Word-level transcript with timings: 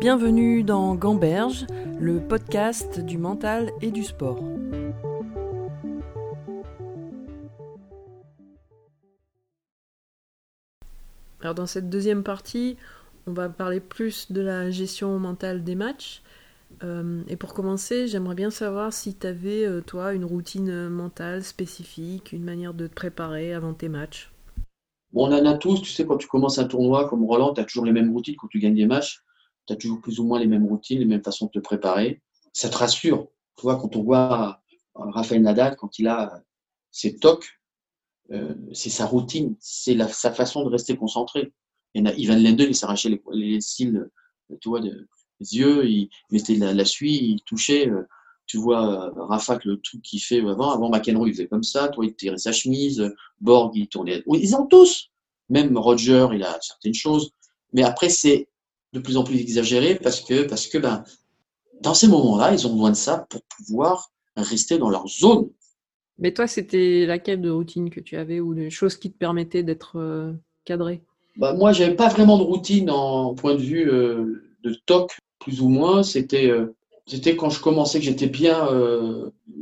Bienvenue 0.00 0.62
dans 0.62 0.94
Gamberge, 0.94 1.66
le 1.98 2.20
podcast 2.20 3.00
du 3.00 3.18
mental 3.18 3.72
et 3.82 3.90
du 3.90 4.04
sport. 4.04 4.38
Alors 11.40 11.56
dans 11.56 11.66
cette 11.66 11.90
deuxième 11.90 12.22
partie, 12.22 12.76
on 13.26 13.32
va 13.32 13.48
parler 13.48 13.80
plus 13.80 14.30
de 14.30 14.40
la 14.40 14.70
gestion 14.70 15.18
mentale 15.18 15.64
des 15.64 15.74
matchs. 15.74 16.22
Euh, 16.84 17.22
et 17.26 17.34
pour 17.34 17.52
commencer, 17.52 18.06
j'aimerais 18.06 18.36
bien 18.36 18.50
savoir 18.50 18.92
si 18.92 19.16
tu 19.16 19.26
avais, 19.26 19.66
euh, 19.66 19.80
toi, 19.80 20.12
une 20.12 20.24
routine 20.24 20.88
mentale 20.88 21.42
spécifique, 21.42 22.30
une 22.30 22.44
manière 22.44 22.72
de 22.72 22.86
te 22.86 22.94
préparer 22.94 23.52
avant 23.52 23.74
tes 23.74 23.88
matchs. 23.88 24.30
Bon, 25.12 25.26
on 25.26 25.32
en 25.32 25.44
a 25.44 25.54
tous, 25.54 25.82
tu 25.82 25.90
sais, 25.90 26.06
quand 26.06 26.18
tu 26.18 26.28
commences 26.28 26.60
un 26.60 26.66
tournoi 26.66 27.08
comme 27.08 27.24
Roland, 27.24 27.52
tu 27.52 27.60
as 27.60 27.64
toujours 27.64 27.84
les 27.84 27.92
mêmes 27.92 28.12
routines 28.12 28.36
quand 28.36 28.46
tu 28.46 28.60
gagnes 28.60 28.76
des 28.76 28.86
matchs 28.86 29.24
tu 29.68 29.74
as 29.74 29.76
toujours 29.76 30.00
plus 30.00 30.18
ou 30.18 30.24
moins 30.24 30.40
les 30.40 30.46
mêmes 30.46 30.66
routines, 30.66 30.98
les 30.98 31.04
mêmes 31.04 31.22
façons 31.22 31.46
de 31.46 31.50
te 31.52 31.58
préparer. 31.58 32.20
Ça 32.52 32.68
te 32.68 32.76
rassure. 32.76 33.28
Tu 33.56 33.62
vois, 33.62 33.76
quand 33.76 33.94
on 33.96 34.02
voit 34.02 34.60
euh, 34.96 35.02
Raphaël 35.10 35.42
Nadal, 35.42 35.76
quand 35.76 35.98
il 35.98 36.08
a 36.08 36.42
ses 36.90 37.16
tocs, 37.16 37.60
euh, 38.32 38.54
c'est 38.72 38.90
sa 38.90 39.06
routine, 39.06 39.56
c'est 39.60 39.96
sa 40.08 40.32
façon 40.32 40.64
de 40.64 40.70
rester 40.70 40.96
concentré. 40.96 41.52
Et 41.94 42.00
Ivan 42.00 42.36
Lendl, 42.36 42.64
il 42.68 42.74
s'arrachait 42.74 43.08
les, 43.08 43.22
les, 43.32 43.60
cils, 43.60 44.08
tu 44.60 44.68
vois, 44.68 44.80
des 44.80 44.92
yeux, 45.40 45.88
il 45.88 46.10
mettait 46.30 46.54
la, 46.56 46.74
la 46.74 46.84
suie, 46.84 47.16
il 47.16 47.42
touchait. 47.44 47.88
Euh, 47.88 48.02
tu 48.46 48.56
vois, 48.56 49.12
Rafa, 49.14 49.58
le 49.64 49.78
truc 49.78 50.00
qu'il 50.00 50.20
fait 50.20 50.40
avant, 50.40 50.70
avant 50.70 50.88
McEnroe, 50.88 51.26
il 51.26 51.34
faisait 51.34 51.48
comme 51.48 51.62
ça, 51.62 51.88
toi, 51.88 52.06
il 52.06 52.14
tirait 52.14 52.38
sa 52.38 52.50
chemise, 52.50 53.14
Borg, 53.42 53.76
il 53.76 53.88
tournait. 53.88 54.22
ils 54.26 54.56
ont 54.56 54.64
tous. 54.64 55.10
Même 55.50 55.76
Roger, 55.76 56.28
il 56.32 56.42
a 56.42 56.58
certaines 56.62 56.94
choses. 56.94 57.32
Mais 57.74 57.82
après, 57.82 58.08
c'est 58.08 58.48
de 58.98 59.02
plus 59.02 59.16
en 59.16 59.24
plus 59.24 59.40
exagéré 59.40 59.94
parce 59.96 60.20
que, 60.20 60.42
parce 60.42 60.66
que 60.66 60.78
ben, 60.78 61.04
dans 61.80 61.94
ces 61.94 62.08
moments-là, 62.08 62.52
ils 62.52 62.66
ont 62.66 62.72
besoin 62.72 62.90
de 62.90 62.96
ça 62.96 63.26
pour 63.30 63.40
pouvoir 63.56 64.10
rester 64.36 64.78
dans 64.78 64.90
leur 64.90 65.06
zone. 65.08 65.48
Mais 66.18 66.32
toi, 66.32 66.46
c'était 66.46 67.06
laquelle 67.06 67.40
de 67.40 67.50
routine 67.50 67.90
que 67.90 68.00
tu 68.00 68.16
avais 68.16 68.40
ou 68.40 68.54
des 68.54 68.70
choses 68.70 68.96
qui 68.96 69.10
te 69.10 69.16
permettaient 69.16 69.62
d'être 69.62 69.98
euh, 69.98 70.32
cadré? 70.64 71.02
Bah, 71.36 71.54
Moi, 71.54 71.72
j'avais 71.72 71.94
pas 71.94 72.08
vraiment 72.08 72.38
de 72.38 72.42
routine 72.42 72.90
en 72.90 73.34
point 73.34 73.54
de 73.54 73.60
vue 73.60 73.88
euh, 73.88 74.42
de 74.64 74.74
toc, 74.86 75.16
plus 75.38 75.60
ou 75.60 75.68
moins. 75.68 76.02
C'était 76.02 76.50
euh, 76.50 76.74
c'était 77.06 77.36
quand 77.36 77.50
je 77.50 77.60
commençais 77.60 78.00
que 78.00 78.04
j'étais 78.04 78.26
bien 78.26 78.68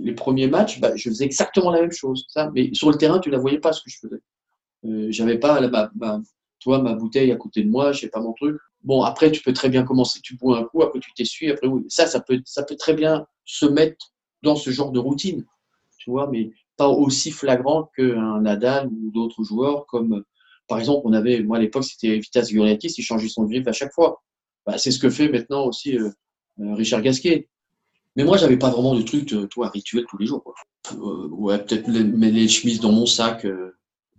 les 0.01 0.14
premiers 0.14 0.48
matchs, 0.48 0.81
bah, 0.81 0.97
je 0.97 1.11
faisais 1.11 1.25
exactement 1.25 1.70
la 1.70 1.81
même 1.81 1.92
chose. 1.92 2.27
Ça. 2.29 2.51
Mais 2.53 2.70
sur 2.75 2.91
le 2.91 2.97
terrain, 2.97 3.20
tu 3.20 3.29
ne 3.29 3.34
la 3.34 3.41
voyais 3.41 3.61
pas 3.61 3.73
ce 3.73 3.83
que 3.83 3.91
je 3.91 3.98
faisais. 4.01 5.12
j'avais 5.12 5.39
pas 5.39 5.61
ma, 5.69 5.89
ma, 5.95 6.20
tu 6.59 6.69
vois, 6.69 6.81
ma 6.81 6.95
bouteille 6.95 7.31
à 7.31 7.37
côté 7.37 7.62
de 7.62 7.70
moi, 7.70 7.92
je 7.92 8.01
sais 8.01 8.09
pas 8.09 8.20
mon 8.20 8.33
truc. 8.33 8.57
Bon, 8.87 9.03
après, 9.03 9.33
tu 9.33 9.42
peux 9.42 9.53
très 9.53 9.69
bien 9.69 9.83
commencer, 9.83 10.20
tu 10.23 10.37
bois 10.37 10.61
un 10.61 10.65
coup, 10.65 10.81
après 10.81 11.01
tu 11.01 11.12
t'essuies, 11.12 11.51
après 11.51 11.67
oui. 11.67 11.83
Ça, 11.89 12.06
ça 12.06 12.20
peut, 12.20 12.41
très 12.79 12.95
bien 12.95 13.27
se 13.45 13.67
mettre 13.67 14.15
dans 14.42 14.55
ce 14.55 14.70
genre 14.70 14.92
de 14.92 15.01
routine, 15.01 15.45
tu 15.98 16.11
vois, 16.11 16.29
mais 16.31 16.53
pas 16.77 16.87
aussi 16.87 17.33
flagrant 17.33 17.91
qu'un 17.97 18.41
Nadal 18.41 18.87
ou 18.87 19.11
d'autres 19.11 19.42
joueurs, 19.42 19.87
comme 19.87 20.23
par 20.69 20.79
exemple, 20.79 21.03
on 21.05 21.12
avait, 21.12 21.42
moi 21.42 21.57
à 21.57 21.61
l'époque, 21.61 21.83
c'était 21.83 22.17
Vitas 22.19 22.48
Guriatis, 22.48 22.95
il 22.97 23.03
changeait 23.03 23.29
son 23.29 23.45
griffe 23.45 23.67
à 23.67 23.73
chaque 23.73 23.92
fois. 23.92 24.23
Bah, 24.64 24.79
c'est 24.79 24.92
ce 24.92 25.01
que 25.01 25.11
fait 25.11 25.29
maintenant 25.29 25.67
aussi 25.67 25.98
euh, 25.98 26.11
euh, 26.61 26.75
Richard 26.75 27.03
Gasquet. 27.03 27.48
Mais 28.14 28.25
moi, 28.25 28.37
j'avais 28.37 28.57
pas 28.57 28.70
vraiment 28.70 28.95
de 28.95 29.03
truc, 29.03 29.33
euh, 29.33 29.47
toi, 29.47 29.69
rituel 29.69 30.05
tous 30.09 30.19
les 30.19 30.27
jours. 30.27 30.45
Quoi. 30.45 30.55
ouais, 30.97 31.59
peut-être 31.59 31.89
les, 31.89 32.05
les, 32.05 32.48
chemises 32.48 32.81
dans 32.81 32.92
mon 32.92 33.07
sac, 33.07 33.47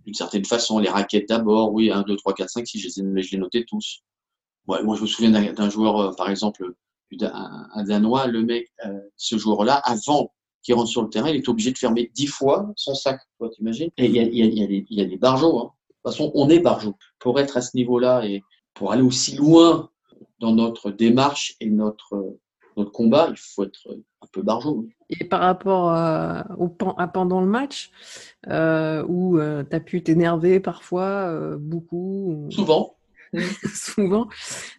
d'une 0.04 0.14
certaine 0.14 0.44
façon, 0.44 0.78
les 0.78 0.88
raquettes 0.88 1.28
d'abord, 1.28 1.72
oui, 1.72 1.90
1, 1.90 2.02
2, 2.02 2.16
3, 2.16 2.34
4, 2.34 2.50
5, 2.50 2.66
si 2.66 2.80
je 2.80 2.88
les, 3.02 3.22
je 3.22 3.32
les 3.32 3.38
notais 3.38 3.64
tous 3.66 4.02
moi, 4.68 4.96
je 4.96 5.02
me 5.02 5.06
souviens 5.06 5.52
d'un 5.52 5.70
joueur, 5.70 5.98
euh, 5.98 6.12
par 6.12 6.28
exemple, 6.28 6.74
un, 7.20 7.84
Danois, 7.84 8.26
le 8.26 8.42
mec, 8.42 8.70
euh, 8.84 9.00
ce 9.16 9.38
joueur-là, 9.38 9.80
avant 9.84 10.32
qu'il 10.62 10.74
rentre 10.74 10.90
sur 10.90 11.02
le 11.02 11.08
terrain, 11.08 11.30
il 11.30 11.36
est 11.36 11.48
obligé 11.48 11.72
de 11.72 11.78
fermer 11.78 12.10
dix 12.14 12.26
fois 12.26 12.70
son 12.76 12.94
sac, 12.94 13.20
tu 13.40 13.48
t'imagines? 13.50 13.90
Et 13.96 14.06
il 14.06 14.12
y 14.12 14.20
a, 14.20 14.24
y, 14.24 14.42
a, 14.42 14.44
y, 14.44 14.62
a 14.62 14.66
des, 14.66 14.86
y 14.90 15.00
a 15.00 15.04
des 15.06 15.16
barjots. 15.16 15.58
Hein. 15.58 15.72
De 15.88 15.94
toute 15.94 16.12
façon, 16.12 16.30
on 16.34 16.48
est 16.50 16.60
barjots. 16.60 16.96
Pour 17.18 17.40
être 17.40 17.56
à 17.56 17.62
ce 17.62 17.76
niveau-là 17.76 18.26
et 18.26 18.42
pour 18.74 18.92
aller 18.92 19.02
aussi 19.02 19.36
loin 19.36 19.88
dans 20.40 20.52
notre 20.52 20.90
démarche 20.90 21.56
et 21.60 21.70
notre, 21.70 22.36
notre 22.76 22.92
combat, 22.92 23.28
il 23.30 23.36
faut 23.36 23.64
être 23.64 23.88
un 24.20 24.26
peu 24.30 24.42
barjot. 24.42 24.86
Et 25.08 25.24
par 25.24 25.40
rapport 25.40 25.90
euh, 25.90 26.42
au, 26.58 26.70
à 26.98 27.08
pendant 27.08 27.40
le 27.40 27.46
match, 27.46 27.90
euh, 28.48 29.02
où 29.08 29.38
tu 29.38 29.76
as 29.76 29.80
pu 29.80 30.02
t'énerver 30.02 30.60
parfois, 30.60 31.56
beaucoup 31.56 32.48
Souvent. 32.50 32.97
souvent. 33.74 34.28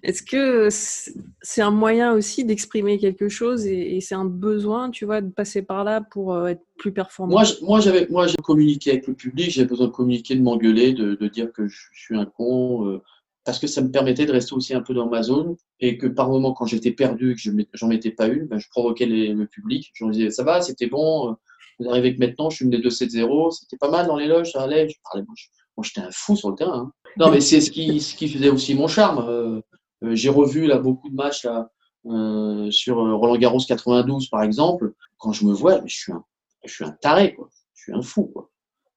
Est-ce 0.04 0.24
que 0.24 0.70
c'est 0.70 1.62
un 1.62 1.72
moyen 1.72 2.14
aussi 2.14 2.46
d'exprimer 2.46 2.98
quelque 2.98 3.30
chose 3.30 3.66
et, 3.66 4.00
c'est 4.02 4.16
un 4.16 4.26
besoin, 4.26 4.90
tu 4.90 5.06
vois, 5.06 5.22
de 5.22 5.30
passer 5.30 5.62
par 5.62 5.84
là 5.84 6.02
pour 6.02 6.34
euh, 6.34 6.48
être 6.48 6.64
plus 6.78 6.92
performant? 6.92 7.42
Moi, 7.62 7.80
j'avais, 7.80 8.08
moi, 8.10 8.28
j'ai 8.28 8.38
communiqué 8.38 8.92
avec 8.92 9.08
le 9.08 9.14
public, 9.14 9.52
j'ai 9.52 9.66
besoin 9.66 9.88
de 9.88 9.92
communiquer, 9.92 10.36
de 10.36 10.42
m'engueuler, 10.42 10.94
de, 10.94 11.28
dire 11.28 11.52
que 11.52 11.68
je, 11.68 11.78
suis 11.94 12.18
un 12.18 12.26
con, 12.26 12.88
euh, 12.88 13.02
parce 13.46 13.60
que 13.60 13.68
ça 13.68 13.82
me 13.82 13.92
permettait 13.92 14.26
de 14.26 14.32
rester 14.32 14.54
aussi 14.54 14.74
un 14.74 14.82
peu 14.82 14.94
dans 14.94 15.10
ma 15.10 15.24
zone 15.24 15.56
et 15.80 15.98
que 15.98 16.08
par 16.08 16.30
moment, 16.30 16.54
quand 16.54 16.66
j'étais 16.66 16.92
perdu 16.92 17.32
et 17.32 17.36
que 17.36 17.42
je 17.42 17.52
j'en 17.74 17.88
mettais 17.88 18.12
pas 18.12 18.28
une, 18.28 18.46
ben, 18.46 18.60
je 18.60 18.68
provoquais 18.70 19.06
le 19.06 19.46
public. 19.46 19.92
Je 19.94 20.06
disais, 20.10 20.30
ça 20.30 20.44
va, 20.44 20.62
c'était 20.62 20.88
bon, 20.88 21.32
euh, 21.32 21.34
vous 21.80 21.90
arrivez 21.90 22.14
que 22.14 22.20
maintenant, 22.20 22.50
je 22.50 22.58
suis 22.58 22.66
mené 22.66 22.80
2-7-0, 22.80 23.52
c'était 23.52 23.78
pas 23.78 23.90
mal 23.90 24.08
dans 24.08 24.18
les 24.18 24.28
loges, 24.28 24.52
ça 24.52 24.64
allait. 24.64 24.90
Je 24.90 24.98
parlais, 25.04 25.26
moi, 25.26 25.84
j'étais 25.84 26.02
un 26.02 26.12
fou 26.12 26.36
sur 26.36 26.50
le 26.50 26.56
terrain. 26.56 26.92
Hein. 26.92 26.92
Non, 27.18 27.32
mais 27.32 27.42
c'est 27.42 27.62
ce 27.62 27.72
qui, 27.72 28.00
ce 28.00 28.16
qui 28.16 28.30
faisait 28.30 28.50
aussi 28.50 28.76
mon 28.76 28.88
charme. 28.88 29.26
Euh, 29.28 29.62
euh, 30.04 30.16
j'ai 30.16 30.30
revu 30.30 30.68
là 30.68 30.78
beaucoup 30.78 31.10
de 31.10 31.16
matchs 31.16 31.44
là, 31.44 31.70
euh, 32.06 32.72
sur 32.72 32.96
Roland 32.98 33.38
Garros 33.38 33.60
92 33.66 34.30
par 34.30 34.44
exemple. 34.44 34.94
Quand 35.18 35.34
je 35.34 35.46
me 35.46 35.54
vois, 35.54 35.82
je 35.86 35.96
suis 35.96 36.12
un, 36.14 36.24
je 36.66 36.74
suis 36.74 36.86
un 36.86 36.92
taré, 36.92 37.36
quoi. 37.36 37.50
Je 37.74 37.84
suis 37.84 37.94
un 37.94 38.02
fou, 38.02 38.26
quoi. 38.26 38.50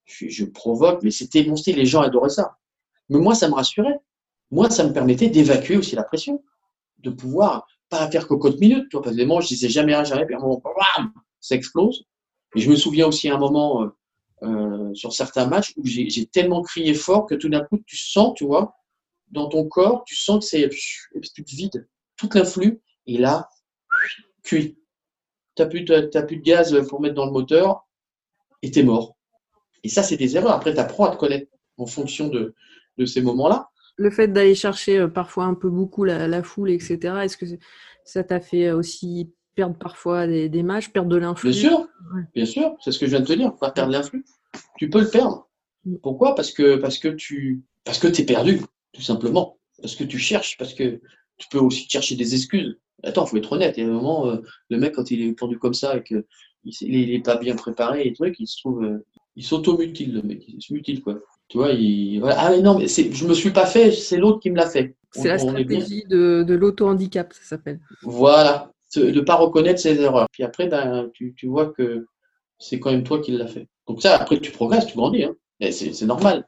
Je, 0.04 0.28
je 0.28 0.44
provoque, 0.44 1.02
mais 1.02 1.10
c'était 1.10 1.44
mon 1.44 1.56
style. 1.56 1.76
Les 1.76 1.86
gens 1.86 2.02
adoraient 2.02 2.28
ça. 2.28 2.56
Mais 3.08 3.18
moi, 3.18 3.34
ça 3.34 3.48
me 3.48 3.54
rassurait. 3.54 3.98
Moi, 4.50 4.70
ça 4.70 4.84
me 4.84 4.92
permettait 4.92 5.28
d'évacuer 5.28 5.76
aussi 5.76 5.96
la 5.96 6.02
pression, 6.02 6.42
de 6.98 7.10
pouvoir 7.10 7.66
pas 7.88 8.10
faire 8.10 8.26
cocotte 8.28 8.58
minute, 8.60 8.88
toi, 8.90 9.02
parce 9.02 9.16
que 9.16 9.22
moi, 9.22 9.40
je 9.40 9.48
disais 9.48 9.68
jamais 9.68 9.94
rien, 9.94 10.04
jamais, 10.04 10.26
puis 10.26 10.34
à 10.34 10.38
un 10.38 10.42
moment, 10.42 10.62
ça 11.40 11.54
explose. 11.54 12.04
Et 12.54 12.60
je 12.60 12.70
me 12.70 12.76
souviens 12.76 13.06
aussi 13.06 13.28
à 13.28 13.34
un 13.34 13.38
moment, 13.38 13.90
euh, 14.42 14.92
sur 14.94 15.12
certains 15.12 15.46
matchs 15.46 15.72
où 15.76 15.82
j'ai 15.84 16.26
tellement 16.26 16.62
crié 16.62 16.94
fort 16.94 17.26
que 17.26 17.34
tout 17.34 17.48
d'un 17.48 17.62
coup, 17.64 17.78
tu 17.86 17.96
sens, 17.96 18.34
tu 18.36 18.44
vois, 18.44 18.74
dans 19.30 19.48
ton 19.48 19.68
corps, 19.68 20.04
tu 20.04 20.16
sens 20.16 20.44
que 20.44 20.44
c'est 20.44 20.68
tout 21.34 21.44
vide, 21.48 21.88
tout 22.16 22.28
l'influx, 22.34 22.80
et 23.06 23.18
là, 23.18 23.48
cuit. 24.42 24.78
Tu 25.54 25.62
n'as 25.62 25.68
plus, 25.68 25.84
plus, 25.84 26.36
de 26.36 26.42
gaz 26.42 26.76
pour 26.88 27.00
mettre 27.00 27.14
dans 27.14 27.26
le 27.26 27.32
moteur, 27.32 27.86
et 28.62 28.70
tu 28.70 28.80
es 28.80 28.82
mort. 28.82 29.16
Et 29.84 29.88
ça, 29.88 30.02
c'est 30.02 30.16
des 30.16 30.36
erreurs. 30.36 30.52
Après, 30.52 30.72
tu 30.72 30.80
apprends 30.80 31.06
à 31.06 31.12
te 31.12 31.16
connaître 31.18 31.50
en 31.76 31.86
fonction 31.86 32.28
de, 32.28 32.54
de 32.98 33.04
ces 33.04 33.20
moments-là. 33.22 33.70
Le 33.96 34.10
fait 34.10 34.28
d'aller 34.28 34.54
chercher 34.54 34.98
euh, 34.98 35.08
parfois 35.08 35.44
un 35.44 35.54
peu 35.54 35.68
beaucoup 35.68 36.04
la, 36.04 36.26
la 36.26 36.42
foule, 36.42 36.70
etc., 36.70 36.98
est-ce 37.22 37.36
que 37.36 37.46
ça 38.04 38.24
t'a 38.24 38.40
fait 38.40 38.72
aussi 38.72 39.32
perdre 39.54 39.76
parfois 39.76 40.26
des, 40.26 40.62
matchs, 40.62 40.88
perdre 40.88 41.08
de 41.10 41.16
l'influx. 41.16 41.50
Bien 41.50 41.60
sûr, 41.60 41.88
bien 42.34 42.46
sûr, 42.46 42.76
c'est 42.80 42.92
ce 42.92 42.98
que 42.98 43.06
je 43.06 43.10
viens 43.10 43.20
de 43.20 43.26
te 43.26 43.32
dire, 43.32 43.54
pas 43.56 43.70
perdre 43.70 43.92
l'influx. 43.92 44.24
Tu 44.78 44.90
peux 44.90 45.00
le 45.00 45.08
perdre. 45.08 45.48
Mm. 45.84 45.96
Pourquoi? 46.02 46.34
Parce 46.34 46.52
que 46.52 46.76
parce 46.76 46.98
que 46.98 47.08
tu 47.08 47.62
parce 47.84 47.98
que 47.98 48.08
es 48.08 48.24
perdu, 48.24 48.60
tout 48.92 49.02
simplement. 49.02 49.58
Parce 49.80 49.96
que 49.96 50.04
tu 50.04 50.18
cherches, 50.18 50.56
parce 50.58 50.74
que 50.74 51.00
tu 51.38 51.48
peux 51.50 51.58
aussi 51.58 51.88
chercher 51.88 52.14
des 52.14 52.34
excuses. 52.34 52.78
Attends, 53.02 53.26
faut 53.26 53.36
être 53.36 53.52
honnête. 53.52 53.76
Il 53.76 53.84
y 53.84 53.86
a 53.86 53.90
un 53.90 53.92
moment, 53.92 54.28
euh, 54.28 54.36
le 54.70 54.78
mec 54.78 54.94
quand 54.94 55.10
il 55.10 55.22
est 55.22 55.38
tendu 55.38 55.58
comme 55.58 55.74
ça 55.74 55.96
et 55.96 56.02
qu'il 56.02 56.24
il 56.64 57.12
est 57.12 57.24
pas 57.24 57.36
bien 57.36 57.56
préparé 57.56 58.06
et 58.06 58.12
truc, 58.12 58.36
il 58.38 58.46
se 58.46 58.58
trouve, 58.58 58.84
euh, 58.84 59.04
il 59.34 59.44
s'auto-mutile 59.44 60.14
le 60.14 60.22
mec, 60.22 60.44
il 60.46 60.62
se 60.62 60.72
mutile 60.72 61.02
quoi. 61.02 61.18
Tu 61.48 61.58
vois, 61.58 61.72
il 61.72 62.22
ah 62.24 62.50
mais 62.50 62.62
non 62.62 62.78
mais 62.78 62.86
je 62.86 63.26
me 63.26 63.34
suis 63.34 63.50
pas 63.50 63.66
fait, 63.66 63.90
c'est 63.90 64.18
l'autre 64.18 64.40
qui 64.40 64.50
me 64.50 64.56
l'a 64.56 64.68
fait. 64.68 64.96
C'est 65.10 65.28
la 65.28 65.38
stratégie 65.38 66.04
de, 66.08 66.42
de 66.42 66.54
l'auto-handicap, 66.54 67.32
ça 67.34 67.42
s'appelle. 67.42 67.80
Voilà, 68.02 68.72
ne 68.96 69.20
pas 69.20 69.36
reconnaître 69.36 69.80
ses 69.80 70.00
erreurs. 70.00 70.26
Puis 70.32 70.42
après, 70.42 70.66
ben, 70.66 71.10
tu, 71.14 71.34
tu 71.36 71.46
vois 71.46 71.66
que 71.66 72.06
c'est 72.58 72.78
quand 72.78 72.90
même 72.90 73.04
toi 73.04 73.20
qui 73.20 73.32
l'as 73.32 73.46
fait. 73.46 73.68
Donc 73.88 74.02
ça, 74.02 74.16
après, 74.16 74.38
tu 74.38 74.52
progresses, 74.52 74.86
tu 74.86 74.96
grandis. 74.96 75.24
Hein. 75.24 75.34
C'est 75.70 76.02
normal. 76.02 76.46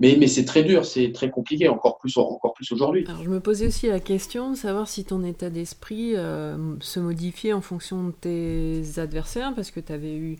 Mais, 0.00 0.16
mais 0.18 0.26
c'est 0.26 0.44
très 0.44 0.62
dur, 0.62 0.84
c'est 0.86 1.12
très 1.12 1.30
compliqué, 1.30 1.68
encore 1.68 1.98
plus, 1.98 2.16
encore 2.16 2.54
plus 2.54 2.70
aujourd'hui. 2.72 3.04
Alors, 3.08 3.22
je 3.22 3.28
me 3.28 3.40
posais 3.40 3.66
aussi 3.66 3.88
la 3.88 4.00
question 4.00 4.50
de 4.50 4.56
savoir 4.56 4.88
si 4.88 5.04
ton 5.04 5.22
état 5.22 5.50
d'esprit 5.50 6.16
euh, 6.16 6.56
se 6.80 6.98
modifiait 6.98 7.52
en 7.52 7.60
fonction 7.60 8.04
de 8.04 8.12
tes 8.12 8.98
adversaires, 8.98 9.52
parce 9.54 9.70
que 9.70 9.80
tu 9.80 9.92
avais 9.92 10.16
eu 10.16 10.36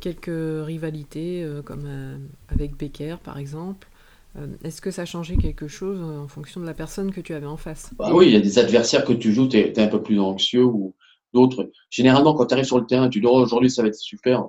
quelques 0.00 0.30
rivalités, 0.30 1.42
euh, 1.42 1.60
comme 1.62 1.84
euh, 1.86 2.16
avec 2.48 2.76
Becker 2.76 3.16
par 3.22 3.38
exemple. 3.38 3.88
Euh, 4.36 4.46
est-ce 4.62 4.80
que 4.80 4.90
ça 4.90 5.04
changeait 5.04 5.36
quelque 5.36 5.68
chose 5.68 5.98
euh, 6.00 6.18
en 6.18 6.28
fonction 6.28 6.60
de 6.60 6.66
la 6.66 6.74
personne 6.74 7.12
que 7.12 7.20
tu 7.20 7.34
avais 7.34 7.46
en 7.46 7.56
face? 7.56 7.90
Bah 7.96 8.10
Oui, 8.12 8.26
il 8.26 8.32
y 8.32 8.36
a 8.36 8.40
des 8.40 8.58
adversaires 8.58 9.04
que 9.04 9.12
tu 9.12 9.32
joues, 9.32 9.48
tu 9.48 9.56
es, 9.56 9.78
un 9.78 9.88
peu 9.88 10.02
plus 10.02 10.20
anxieux 10.20 10.64
ou 10.64 10.94
d'autres. 11.32 11.70
Généralement, 11.90 12.34
quand 12.34 12.46
tu 12.46 12.54
arrives 12.54 12.66
sur 12.66 12.78
le 12.78 12.86
terrain, 12.86 13.08
tu 13.08 13.20
dis 13.20 13.26
oh, 13.26 13.36
aujourd'hui 13.36 13.70
ça 13.70 13.82
va 13.82 13.88
être 13.88 13.94
super, 13.94 14.48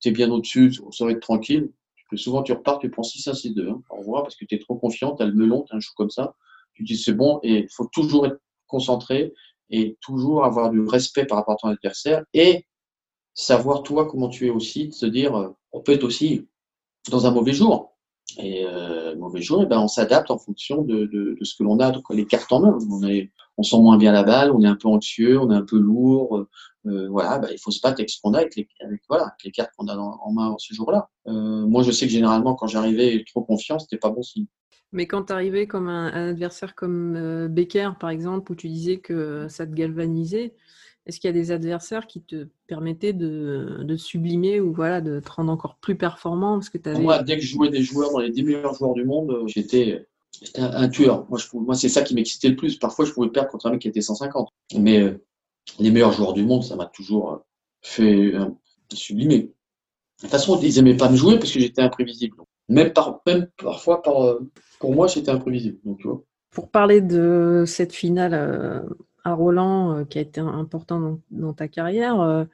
tu 0.00 0.08
es 0.08 0.12
bien 0.12 0.30
au-dessus, 0.30 0.74
ça 0.92 1.04
va 1.04 1.10
être 1.10 1.20
tranquille. 1.20 1.70
souvent, 2.14 2.42
tu 2.42 2.52
repars, 2.52 2.78
tu 2.78 2.90
prends 2.90 3.02
6-1, 3.02 3.32
6-2. 3.32 3.68
Hein, 3.68 3.82
au 3.90 3.96
revoir, 3.96 4.22
parce 4.22 4.36
que 4.36 4.44
tu 4.44 4.54
es 4.54 4.58
trop 4.58 4.76
confiant, 4.76 5.16
tu 5.16 5.22
as 5.22 5.26
le 5.26 5.34
melon, 5.34 5.62
tu 5.62 5.74
as 5.74 5.76
un 5.76 5.80
chou 5.80 5.92
comme 5.96 6.10
ça. 6.10 6.34
Tu 6.74 6.84
dis 6.84 6.96
c'est 6.96 7.14
bon 7.14 7.40
et 7.42 7.60
il 7.60 7.68
faut 7.70 7.86
toujours 7.86 8.26
être 8.26 8.38
concentré 8.66 9.32
et 9.70 9.96
toujours 10.00 10.44
avoir 10.44 10.70
du 10.70 10.80
respect 10.80 11.24
par 11.24 11.38
rapport 11.38 11.54
à 11.54 11.56
ton 11.56 11.68
adversaire 11.68 12.22
et 12.34 12.66
savoir 13.34 13.82
toi 13.82 14.06
comment 14.06 14.28
tu 14.28 14.46
es 14.46 14.50
aussi, 14.50 14.88
de 14.88 14.92
se 14.92 15.06
dire, 15.06 15.34
euh, 15.36 15.48
on 15.72 15.80
peut 15.80 15.92
être 15.92 16.04
aussi 16.04 16.46
dans 17.10 17.26
un 17.26 17.30
mauvais 17.30 17.52
jour. 17.52 17.95
Et 18.38 18.66
euh, 18.66 19.16
mauvais 19.16 19.40
jour, 19.40 19.60
et 19.60 19.64
eh 19.64 19.66
ben 19.66 19.78
on 19.78 19.88
s'adapte 19.88 20.30
en 20.30 20.38
fonction 20.38 20.82
de, 20.82 21.06
de, 21.06 21.36
ce 21.42 21.54
que 21.54 21.62
l'on 21.62 21.78
a, 21.78 21.90
donc 21.90 22.04
les 22.12 22.26
cartes 22.26 22.52
en 22.52 22.60
main. 22.60 22.78
On, 22.90 23.06
est, 23.06 23.30
on 23.56 23.62
sent 23.62 23.78
moins 23.78 23.96
bien 23.96 24.12
la 24.12 24.24
balle, 24.24 24.50
on 24.50 24.62
est 24.62 24.68
un 24.68 24.76
peu 24.76 24.88
anxieux, 24.88 25.40
on 25.40 25.50
est 25.50 25.54
un 25.54 25.64
peu 25.64 25.78
lourd. 25.78 26.46
Euh, 26.86 27.08
voilà, 27.08 27.38
ben, 27.38 27.48
il 27.52 27.58
faut 27.58 27.70
se 27.70 27.80
battre 27.80 28.00
avec 28.00 28.10
ce 28.10 28.20
qu'on 28.20 28.34
a, 28.34 28.38
avec 28.38 28.56
les, 28.56 28.68
avec, 28.84 29.00
voilà, 29.08 29.24
avec 29.24 29.44
les 29.44 29.50
cartes 29.50 29.70
qu'on 29.76 29.88
a 29.88 29.96
en 29.96 30.32
main 30.32 30.54
ce 30.58 30.74
jour-là. 30.74 31.08
Euh, 31.28 31.66
moi, 31.66 31.82
je 31.82 31.90
sais 31.90 32.06
que 32.06 32.12
généralement, 32.12 32.54
quand 32.54 32.66
j'arrivais 32.66 33.24
trop 33.26 33.42
confiant, 33.42 33.78
c'était 33.78 33.96
pas 33.96 34.10
bon 34.10 34.22
signe. 34.22 34.46
Mais 34.92 35.06
quand 35.06 35.24
tu 35.24 35.32
arrivais 35.32 35.66
comme 35.66 35.88
un, 35.88 36.12
un, 36.12 36.30
adversaire 36.30 36.74
comme 36.74 37.16
euh, 37.16 37.48
Becker, 37.48 37.90
par 37.98 38.10
exemple, 38.10 38.52
où 38.52 38.54
tu 38.54 38.68
disais 38.68 38.98
que 38.98 39.46
ça 39.48 39.66
te 39.66 39.72
galvanisait, 39.72 40.54
est-ce 41.06 41.20
qu'il 41.20 41.28
y 41.28 41.30
a 41.30 41.34
des 41.34 41.52
adversaires 41.52 42.06
qui 42.06 42.20
te 42.20 42.48
permettaient 42.66 43.12
de, 43.12 43.78
de 43.82 43.96
sublimer 43.96 44.60
ou 44.60 44.72
voilà, 44.72 45.00
de 45.00 45.20
te 45.20 45.30
rendre 45.30 45.52
encore 45.52 45.76
plus 45.76 45.96
performant 45.96 46.54
parce 46.54 46.68
que 46.68 46.78
avais... 46.88 46.98
Moi, 46.98 47.22
dès 47.22 47.36
que 47.36 47.42
je 47.42 47.48
jouais 47.48 47.70
des 47.70 47.82
joueurs 47.82 48.10
dans 48.10 48.18
les 48.18 48.30
10 48.30 48.42
meilleurs 48.42 48.74
joueurs 48.74 48.94
du 48.94 49.04
monde, 49.04 49.30
euh, 49.30 49.46
j'étais 49.46 50.06
un, 50.56 50.64
un, 50.64 50.88
tueur. 50.88 51.26
Moi, 51.28 51.74
c'est 51.74 51.88
ça 51.88 52.02
qui 52.02 52.14
m'excitait 52.14 52.48
le 52.48 52.56
plus. 52.56 52.78
Parfois, 52.78 53.04
je 53.04 53.12
pouvais 53.12 53.28
perdre 53.28 53.50
contre 53.50 53.66
un 53.66 53.70
mec 53.70 53.80
qui 53.80 53.88
était 53.88 54.00
150. 54.00 54.48
Mais 54.78 55.00
euh, 55.00 55.24
les 55.78 55.90
meilleurs 55.90 56.12
joueurs 56.12 56.32
du 56.32 56.44
monde, 56.44 56.64
ça 56.64 56.76
m'a 56.76 56.86
toujours 56.86 57.32
euh, 57.32 57.36
fait 57.82 58.34
euh, 58.34 58.46
sublimer. 58.92 59.38
De 59.38 60.22
toute 60.22 60.30
façon, 60.30 60.58
ils 60.60 60.74
n'aimaient 60.76 60.96
pas 60.96 61.10
me 61.10 61.16
jouer 61.16 61.38
parce 61.38 61.52
que 61.52 61.60
j'étais 61.60 61.82
imprévisible. 61.82 62.36
Même, 62.68 62.92
par, 62.92 63.20
même 63.26 63.48
parfois, 63.62 64.02
par, 64.02 64.38
pour 64.80 64.94
moi, 64.94 65.06
j'étais 65.06 65.30
imprévisible. 65.30 65.78
Donc, 65.84 65.98
tu 65.98 66.08
vois. 66.08 66.22
Pour 66.50 66.70
parler 66.70 67.02
de 67.02 67.64
cette 67.66 67.92
finale 67.92 68.32
euh, 68.32 68.80
à 69.26 69.34
Roland 69.34 69.92
euh, 69.92 70.04
qui 70.04 70.18
a 70.18 70.20
été 70.20 70.40
important 70.40 71.20
dans, 71.30 71.52
ta 71.52 71.66
carrière. 71.66 72.20
Euh, 72.20 72.44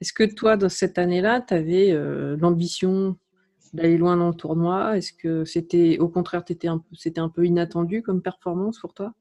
est-ce 0.00 0.12
que 0.12 0.24
toi, 0.24 0.56
dans 0.56 0.68
cette 0.68 0.98
année-là, 0.98 1.40
tu 1.40 1.54
avais 1.54 1.92
euh, 1.92 2.36
l'ambition 2.40 3.16
d'aller 3.72 3.98
loin 3.98 4.16
dans 4.16 4.28
le 4.28 4.34
tournoi? 4.34 4.98
Est-ce 4.98 5.12
que 5.12 5.44
c'était, 5.44 5.98
au 5.98 6.08
contraire, 6.08 6.42
c'était 6.44 7.20
un 7.20 7.28
peu 7.28 7.46
inattendu 7.46 8.02
comme 8.02 8.20
performance 8.20 8.80
pour 8.80 8.94
toi? 8.94 9.14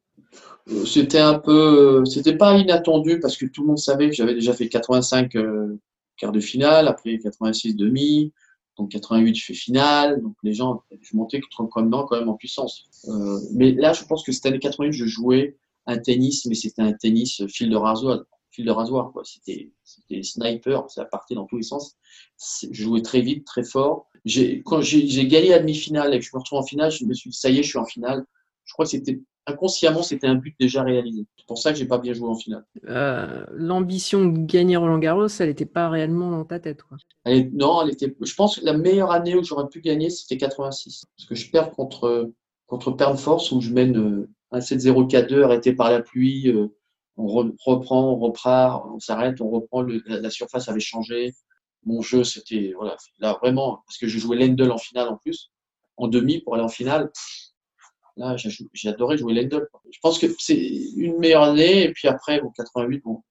C'était 0.85 1.19
un 1.19 1.37
peu, 1.37 2.03
c'était 2.05 2.35
pas 2.35 2.57
inattendu 2.57 3.19
parce 3.19 3.37
que 3.37 3.45
tout 3.45 3.61
le 3.61 3.67
monde 3.67 3.77
savait 3.77 4.09
que 4.09 4.15
j'avais 4.15 4.33
déjà 4.33 4.53
fait 4.53 4.67
85 4.67 5.35
euh, 5.35 5.79
quarts 6.17 6.31
de 6.31 6.39
finale, 6.39 6.87
après 6.87 7.19
86 7.19 7.75
demi, 7.75 8.33
donc 8.75 8.89
88 8.91 9.35
je 9.35 9.45
fais 9.45 9.53
finale, 9.53 10.21
donc 10.21 10.35
les 10.41 10.53
gens, 10.53 10.81
je 10.99 11.15
montais 11.15 11.41
quand 11.55 11.69
même, 11.79 11.91
quand 11.91 12.17
même 12.17 12.29
en 12.29 12.33
puissance. 12.33 12.89
Mais 13.53 13.71
là, 13.73 13.93
je 13.93 14.03
pense 14.03 14.23
que 14.23 14.31
cette 14.31 14.47
année 14.47 14.59
88, 14.59 14.91
je 14.91 15.05
jouais 15.05 15.55
un 15.87 15.97
tennis, 15.97 16.45
mais 16.45 16.55
c'était 16.55 16.81
un 16.81 16.93
tennis 16.93 17.41
fil 17.47 17.69
de 17.69 17.75
rasoir. 17.75 18.23
Fil 18.51 18.65
de 18.65 18.71
rasoir, 18.71 19.11
quoi. 19.11 19.23
C'était, 19.25 19.71
c'était 19.83 20.23
sniper, 20.23 20.89
ça 20.89 21.05
partait 21.05 21.35
dans 21.35 21.45
tous 21.45 21.57
les 21.57 21.63
sens. 21.63 21.95
Je 22.71 22.83
jouais 22.83 23.01
très 23.01 23.21
vite, 23.21 23.45
très 23.45 23.63
fort. 23.63 24.07
J'ai, 24.25 24.61
quand 24.63 24.81
j'ai, 24.81 25.07
j'ai 25.07 25.27
gagné 25.27 25.49
la 25.49 25.59
demi-finale 25.59 26.13
et 26.13 26.19
que 26.19 26.25
je 26.25 26.31
me 26.33 26.39
retrouve 26.39 26.59
en 26.59 26.63
finale, 26.63 26.91
je 26.91 27.05
me 27.05 27.13
suis 27.13 27.29
dit, 27.29 27.37
ça 27.37 27.49
y 27.49 27.59
est, 27.59 27.63
je 27.63 27.69
suis 27.69 27.77
en 27.77 27.85
finale. 27.85 28.25
Je 28.65 28.73
crois 28.73 28.85
que 28.85 28.91
c'était 28.91 29.21
inconsciemment, 29.45 30.03
c'était 30.03 30.27
un 30.27 30.35
but 30.35 30.55
déjà 30.59 30.83
réalisé. 30.83 31.25
C'est 31.37 31.47
pour 31.47 31.57
ça 31.57 31.71
que 31.71 31.77
j'ai 31.77 31.85
pas 31.85 31.99
bien 31.99 32.13
joué 32.13 32.27
en 32.27 32.35
finale. 32.35 32.65
Euh, 32.87 33.45
l'ambition 33.53 34.25
de 34.25 34.39
gagner 34.39 34.75
Roland 34.75 34.97
Garros, 34.97 35.27
elle 35.39 35.49
n'était 35.49 35.65
pas 35.65 35.89
réellement 35.89 36.31
dans 36.31 36.43
ta 36.43 36.59
tête, 36.59 36.83
quoi. 36.83 36.97
Elle, 37.23 37.51
non, 37.53 37.81
elle 37.81 37.91
était. 37.91 38.13
Je 38.21 38.35
pense 38.35 38.59
que 38.59 38.65
la 38.65 38.73
meilleure 38.73 39.11
année 39.11 39.35
où 39.35 39.43
j'aurais 39.43 39.69
pu 39.69 39.81
gagner, 39.81 40.09
c'était 40.09 40.37
86, 40.37 41.05
parce 41.15 41.29
que 41.29 41.35
je 41.35 41.49
perds 41.49 41.71
contre 41.71 42.31
contre 42.67 42.91
Pernforce 42.91 43.51
où 43.51 43.61
je 43.61 43.71
mène 43.71 43.97
euh, 43.97 44.29
un 44.51 44.59
7-0 44.59 45.09
4-2 45.09 45.43
arrêté 45.43 45.73
par 45.73 45.91
la 45.91 46.01
pluie. 46.01 46.49
Euh, 46.49 46.67
on 47.17 47.27
re 47.27 47.51
reprend, 47.65 48.11
on 48.13 48.19
repart, 48.19 48.85
on 48.93 48.99
s'arrête, 48.99 49.41
on 49.41 49.49
reprend. 49.49 49.81
La, 50.05 50.29
surface 50.29 50.69
avait 50.69 50.79
changé. 50.79 51.33
Mon 51.83 52.01
jeu, 52.01 52.23
c'était 52.23 52.73
voilà, 52.75 52.95
là 53.19 53.37
vraiment 53.41 53.83
parce 53.87 53.97
que 53.97 54.07
je 54.07 54.19
jouais 54.19 54.37
Lendl 54.37 54.71
en 54.71 54.77
finale 54.77 55.07
en 55.07 55.17
plus, 55.17 55.51
en 55.95 56.07
demi 56.07 56.41
pour 56.41 56.55
aller 56.55 56.63
en 56.63 56.69
finale. 56.69 57.11
Là, 58.17 58.35
j'ai 58.73 58.89
adoré 58.89 59.17
jouer 59.17 59.33
Lendl. 59.33 59.67
Je 59.91 59.99
pense 60.01 60.19
que 60.19 60.27
c'est 60.39 60.57
une 60.57 61.17
meilleure 61.17 61.43
année. 61.43 61.83
Et 61.83 61.91
puis 61.91 62.07
après, 62.07 62.41
bon, 62.41 62.51
88, 62.51 63.01
bon, 63.03 63.23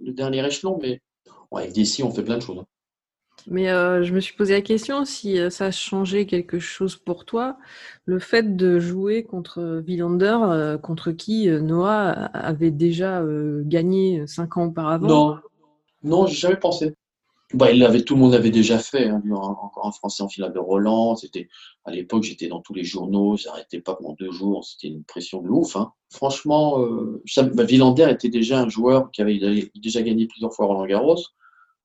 le 0.00 0.12
dernier 0.12 0.46
échelon, 0.46 0.78
mais 0.80 1.00
bon, 1.50 1.58
avec 1.58 1.72
DC, 1.72 2.02
on 2.02 2.10
fait 2.10 2.22
plein 2.22 2.36
de 2.36 2.42
choses. 2.42 2.58
Hein. 2.58 2.66
Mais 3.50 3.70
euh, 3.70 4.02
je 4.02 4.12
me 4.12 4.20
suis 4.20 4.34
posé 4.34 4.54
la 4.54 4.60
question 4.60 5.04
si 5.04 5.38
euh, 5.38 5.48
ça 5.48 5.66
a 5.66 5.70
changé 5.70 6.26
quelque 6.26 6.58
chose 6.58 6.96
pour 6.96 7.24
toi, 7.24 7.56
le 8.04 8.18
fait 8.18 8.56
de 8.56 8.78
jouer 8.78 9.24
contre 9.24 9.82
Villander, 9.84 10.36
euh, 10.42 10.78
contre 10.78 11.12
qui 11.12 11.48
Noah 11.48 12.10
avait 12.10 12.70
déjà 12.70 13.22
gagné 13.62 14.26
cinq 14.26 14.56
ans 14.58 14.66
auparavant? 14.66 15.08
Non, 15.08 15.38
non, 16.02 16.26
j'ai 16.26 16.36
jamais 16.36 16.56
pensé. 16.56 16.94
Bah, 17.54 17.68
tout 18.02 18.14
le 18.14 18.20
monde 18.20 18.32
l'avait 18.32 18.50
déjà 18.50 18.78
fait. 18.78 19.06
Hein, 19.08 19.22
encore 19.32 19.86
un 19.86 19.92
Français 19.92 20.22
en 20.22 20.28
finale 20.28 20.52
de 20.52 20.58
Roland. 20.58 21.16
C'était 21.16 21.48
à 21.86 21.90
l'époque, 21.90 22.24
j'étais 22.24 22.48
dans 22.48 22.60
tous 22.60 22.74
les 22.74 22.84
journaux. 22.84 23.36
J'arrêtais 23.38 23.80
pas 23.80 23.94
pendant 23.94 24.14
deux 24.18 24.30
jours. 24.30 24.64
C'était 24.64 24.88
une 24.88 25.04
pression 25.04 25.40
de 25.40 25.48
ouf. 25.48 25.74
Hein. 25.76 25.92
Franchement, 26.10 26.80
euh, 26.82 27.22
bah, 27.54 27.64
Villander 27.64 28.08
était 28.10 28.28
déjà 28.28 28.60
un 28.60 28.68
joueur 28.68 29.10
qui 29.10 29.22
avait 29.22 29.70
déjà 29.74 30.02
gagné 30.02 30.26
plusieurs 30.26 30.52
fois 30.52 30.66
Roland 30.66 30.84
Garros. 30.84 31.22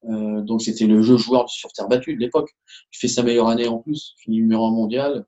Euh, 0.10 0.42
donc 0.42 0.62
c'était 0.62 0.86
le 0.86 1.02
jeu 1.02 1.18
joueur 1.18 1.50
sur 1.50 1.72
terre 1.72 1.88
battue 1.88 2.16
de 2.16 2.20
l'époque. 2.20 2.52
Il 2.94 2.98
fait 2.98 3.08
sa 3.08 3.24
meilleure 3.24 3.48
année 3.48 3.68
en 3.68 3.80
plus, 3.80 4.16
finit 4.18 4.38
numéro 4.38 4.66
un 4.66 4.72
mondial. 4.72 5.26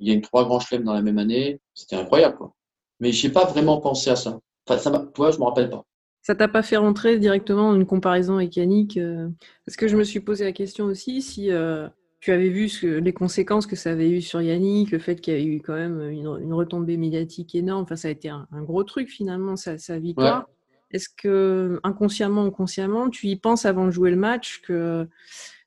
Il 0.00 0.08
gagne 0.08 0.20
trois 0.20 0.44
grands 0.44 0.60
chelems 0.60 0.84
dans 0.84 0.94
la 0.94 1.02
même 1.02 1.18
année. 1.18 1.60
C'était 1.74 1.96
incroyable, 1.96 2.36
quoi. 2.36 2.54
Mais 3.00 3.12
j'ai 3.12 3.30
pas 3.30 3.44
vraiment 3.44 3.80
pensé 3.80 4.10
à 4.10 4.16
ça. 4.16 4.40
Enfin, 4.66 4.78
ça 4.78 5.06
toi, 5.14 5.30
je 5.30 5.38
me 5.38 5.44
rappelle 5.44 5.70
pas. 5.70 5.84
Ça 6.22 6.36
t'a 6.36 6.46
pas 6.46 6.62
fait 6.62 6.76
rentrer 6.76 7.18
directement 7.18 7.72
dans 7.72 7.76
une 7.76 7.86
comparaison 7.86 8.36
avec 8.36 8.54
Yannick 8.54 8.96
euh... 8.96 9.28
Parce 9.66 9.76
que 9.76 9.88
je 9.88 9.96
me 9.96 10.04
suis 10.04 10.20
posé 10.20 10.44
la 10.44 10.52
question 10.52 10.84
aussi 10.84 11.20
si 11.20 11.50
euh, 11.50 11.88
tu 12.20 12.30
avais 12.30 12.48
vu 12.48 12.68
ce 12.68 12.86
les 12.86 13.12
conséquences 13.12 13.66
que 13.66 13.74
ça 13.74 13.90
avait 13.90 14.08
eu 14.08 14.20
sur 14.20 14.40
Yannick, 14.40 14.92
le 14.92 15.00
fait 15.00 15.20
qu'il 15.20 15.34
y 15.34 15.36
a 15.36 15.40
eu 15.40 15.60
quand 15.60 15.74
même 15.74 16.00
une, 16.10 16.38
une, 16.40 16.52
retombée 16.52 16.96
médiatique 16.96 17.56
énorme. 17.56 17.82
Enfin, 17.82 17.96
ça 17.96 18.06
a 18.06 18.12
été 18.12 18.28
un, 18.28 18.46
un 18.52 18.62
gros 18.62 18.84
truc 18.84 19.08
finalement, 19.08 19.56
sa, 19.56 19.78
sa 19.78 19.98
victoire. 19.98 20.46
Ouais. 20.48 20.54
Est-ce 20.92 21.08
que 21.08 21.80
inconsciemment 21.84 22.46
ou 22.46 22.50
consciemment, 22.50 23.08
tu 23.08 23.28
y 23.28 23.36
penses 23.36 23.64
avant 23.64 23.86
de 23.86 23.90
jouer 23.90 24.10
le 24.10 24.16
match 24.16 24.60
que 24.62 25.08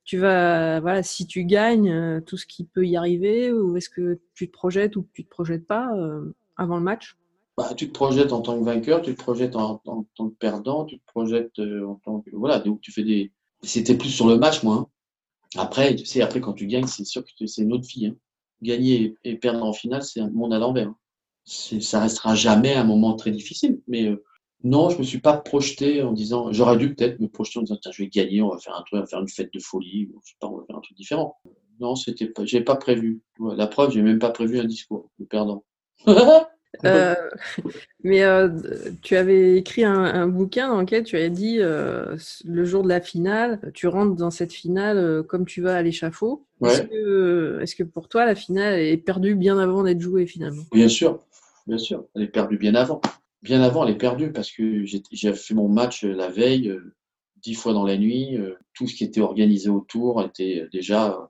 tu 0.05 0.19
vas, 0.19 0.79
voilà, 0.79 1.01
si 1.01 1.25
tu 1.25 1.45
gagnes, 1.45 1.91
euh, 1.91 2.21
tout 2.21 2.37
ce 2.37 2.45
qui 2.45 2.63
peut 2.63 2.85
y 2.85 2.95
arriver, 2.95 3.51
ou 3.51 3.75
est-ce 3.75 3.89
que 3.89 4.19
tu 4.35 4.47
te 4.47 4.51
projettes 4.51 4.95
ou 4.95 5.07
tu 5.13 5.25
te 5.25 5.29
projettes 5.29 5.65
pas 5.65 5.89
euh, 5.97 6.31
avant 6.57 6.77
le 6.77 6.83
match? 6.83 7.17
Bah, 7.57 7.73
Tu 7.75 7.87
te 7.87 7.93
projettes 7.93 8.31
en 8.31 8.41
tant 8.41 8.59
que 8.59 8.63
vainqueur, 8.63 9.01
tu 9.01 9.15
te 9.15 9.21
projettes 9.21 9.55
en, 9.55 9.77
tant 9.77 10.29
que 10.29 10.35
perdant, 10.35 10.85
tu 10.85 10.99
te 10.99 11.05
projettes 11.07 11.57
euh, 11.57 11.87
en 11.87 11.95
tant 11.95 12.21
que 12.21 12.29
voilà, 12.33 12.59
donc 12.59 12.81
tu 12.81 12.91
fais 12.91 13.03
des. 13.03 13.31
C'était 13.63 13.97
plus 13.97 14.09
sur 14.09 14.27
le 14.27 14.37
match, 14.37 14.61
moi. 14.61 14.75
Hein. 14.75 14.87
Après, 15.57 15.95
tu 15.95 16.05
sais, 16.05 16.21
après 16.21 16.39
quand 16.39 16.53
tu 16.53 16.67
gagnes, 16.67 16.87
c'est 16.87 17.05
sûr 17.05 17.23
que 17.23 17.47
c'est 17.47 17.63
une 17.63 17.73
autre 17.73 17.87
vie. 17.87 18.07
Hein. 18.07 18.15
Gagner 18.61 19.15
et, 19.23 19.37
perdre 19.37 19.63
en 19.63 19.73
finale, 19.73 20.03
c'est 20.03 20.19
un 20.19 20.29
monde 20.29 20.53
à 20.53 20.59
l'envers. 20.59 20.89
Hein. 20.89 20.97
Ça 21.45 21.99
restera 21.99 22.35
jamais 22.35 22.75
un 22.75 22.83
moment 22.83 23.15
très 23.15 23.31
difficile, 23.31 23.81
mais 23.87 24.11
non, 24.63 24.89
je 24.89 24.97
me 24.97 25.03
suis 25.03 25.19
pas 25.19 25.37
projeté 25.37 26.01
en 26.01 26.11
disant, 26.11 26.51
j'aurais 26.51 26.77
dû 26.77 26.95
peut-être 26.95 27.19
me 27.19 27.27
projeter 27.27 27.59
en 27.59 27.61
disant, 27.61 27.77
tiens, 27.81 27.91
je 27.91 28.01
vais 28.01 28.09
gagner, 28.09 28.41
on 28.41 28.49
va 28.49 28.57
faire 28.57 28.75
un 28.75 28.81
truc, 28.81 28.93
on 28.93 28.99
va 28.99 29.05
faire 29.05 29.21
une 29.21 29.29
fête 29.29 29.53
de 29.53 29.59
folie, 29.59 30.09
je 30.23 30.29
sais 30.29 30.35
pas, 30.39 30.47
on 30.47 30.57
va 30.57 30.63
faire 30.65 30.77
un 30.77 30.81
truc 30.81 30.97
différent. 30.97 31.37
Non, 31.79 31.95
c'était 31.95 32.27
pas, 32.27 32.45
j'ai 32.45 32.61
pas 32.61 32.75
prévu. 32.75 33.21
La 33.39 33.67
preuve, 33.67 33.91
j'ai 33.91 34.01
même 34.01 34.19
pas 34.19 34.31
prévu 34.31 34.59
un 34.59 34.65
discours, 34.65 35.11
le 35.19 35.25
perdant. 35.25 35.63
euh, 36.85 37.15
mais 38.03 38.23
euh, 38.23 38.49
tu 39.01 39.15
avais 39.15 39.57
écrit 39.57 39.83
un, 39.83 40.03
un, 40.03 40.27
bouquin 40.27 40.69
dans 40.69 40.79
lequel 40.79 41.03
tu 41.03 41.15
avais 41.15 41.29
dit 41.29 41.57
euh, 41.59 42.17
le 42.45 42.65
jour 42.65 42.83
de 42.83 42.89
la 42.89 43.01
finale, 43.01 43.59
tu 43.73 43.87
rentres 43.87 44.15
dans 44.15 44.31
cette 44.31 44.53
finale 44.53 45.23
comme 45.27 45.45
tu 45.45 45.61
vas 45.61 45.75
à 45.75 45.81
l'échafaud. 45.81 46.45
Ouais. 46.59 46.71
Est-ce 46.71 46.81
que, 46.83 47.59
est 47.61 47.75
que, 47.75 47.83
pour 47.83 48.07
toi 48.07 48.25
la 48.25 48.35
finale 48.35 48.79
est 48.79 48.97
perdue 48.97 49.35
bien 49.35 49.57
avant 49.59 49.83
d'être 49.83 50.01
jouée 50.01 50.25
finalement? 50.25 50.63
Bien 50.71 50.89
sûr, 50.89 51.19
bien 51.67 51.77
sûr, 51.77 52.05
elle 52.15 52.23
est 52.23 52.27
perdue 52.27 52.57
bien 52.57 52.75
avant 52.75 53.01
bien 53.45 53.61
avant, 53.61 53.85
elle 53.85 53.93
est 53.93 53.97
perdue 53.97 54.31
parce 54.31 54.51
que 54.51 54.83
j'ai 54.83 55.33
fait 55.33 55.53
mon 55.53 55.69
match 55.69 56.03
la 56.03 56.29
veille, 56.29 56.69
euh, 56.69 56.95
dix 57.37 57.53
fois 57.53 57.73
dans 57.73 57.85
la 57.85 57.95
nuit. 57.95 58.35
Euh, 58.35 58.55
tout 58.73 58.87
ce 58.87 58.95
qui 58.95 59.03
était 59.03 59.21
organisé 59.21 59.69
autour 59.69 60.21
était 60.23 60.67
déjà, 60.73 61.13
euh, 61.13 61.25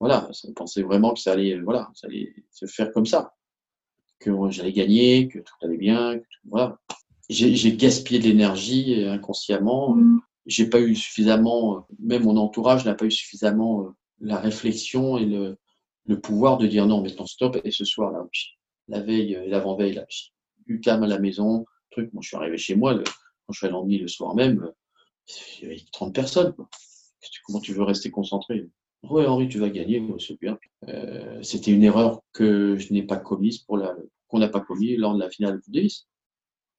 voilà, 0.00 0.28
on 0.48 0.52
pensait 0.52 0.82
vraiment 0.82 1.12
que 1.12 1.20
ça 1.20 1.32
allait, 1.32 1.60
voilà, 1.60 1.90
ça 1.94 2.08
allait 2.08 2.34
se 2.50 2.66
faire 2.66 2.90
comme 2.90 3.06
ça, 3.06 3.34
que 4.18 4.30
j'allais 4.50 4.72
gagner, 4.72 5.28
que 5.28 5.38
tout 5.40 5.54
allait 5.60 5.76
bien, 5.76 6.18
que 6.18 6.24
tout, 6.24 6.48
voilà. 6.48 6.78
J'ai 7.28 7.76
gaspillé 7.76 8.18
de 8.18 8.24
l'énergie 8.24 9.04
inconsciemment. 9.04 9.94
Mmh. 9.94 10.20
J'ai 10.46 10.68
pas 10.68 10.80
eu 10.80 10.94
suffisamment, 10.94 11.86
même 12.00 12.24
mon 12.24 12.36
entourage 12.36 12.84
n'a 12.84 12.94
pas 12.94 13.04
eu 13.06 13.10
suffisamment 13.10 13.94
la 14.20 14.38
réflexion 14.38 15.16
et 15.18 15.24
le, 15.24 15.56
le 16.06 16.20
pouvoir 16.20 16.58
de 16.58 16.66
dire 16.66 16.86
non, 16.86 17.00
maintenant 17.00 17.26
stop. 17.26 17.58
Et 17.64 17.70
ce 17.70 17.84
soir 17.84 18.10
là, 18.10 18.26
la 18.88 19.00
veille, 19.00 19.38
l'avant-veille 19.46 19.94
là, 19.94 20.04
plus 20.72 20.80
calme 20.80 21.02
à 21.02 21.06
la 21.06 21.18
maison. 21.18 21.64
Truc, 21.90 22.12
moi, 22.12 22.22
je 22.22 22.28
suis 22.28 22.36
arrivé 22.36 22.56
chez 22.56 22.74
moi, 22.74 22.94
le, 22.94 23.04
quand 23.04 23.52
je 23.52 23.58
suis 23.58 23.66
allé 23.66 23.76
en 23.76 23.86
le 23.86 24.08
soir 24.08 24.34
même, 24.34 24.70
il 25.28 25.62
y 25.62 25.66
avait 25.66 25.82
30 25.92 26.14
personnes. 26.14 26.54
Comment 27.46 27.60
tu 27.60 27.72
veux 27.72 27.82
rester 27.82 28.10
concentré? 28.10 28.68
Oui, 29.02 29.26
Henri, 29.26 29.48
tu 29.48 29.58
vas 29.58 29.68
gagner, 29.68 30.02
c'est 30.18 30.40
bien. 30.40 30.58
Euh, 30.88 31.42
C'était 31.42 31.72
une 31.72 31.82
erreur 31.82 32.22
que 32.32 32.76
je 32.78 32.92
n'ai 32.92 33.02
pas 33.02 33.16
commise 33.16 33.64
qu'on 33.64 34.38
n'a 34.38 34.48
pas 34.48 34.60
commis 34.60 34.96
lors 34.96 35.14
de 35.14 35.20
la 35.20 35.28
finale 35.28 35.60
de 35.66 35.72
Davis. 35.72 36.08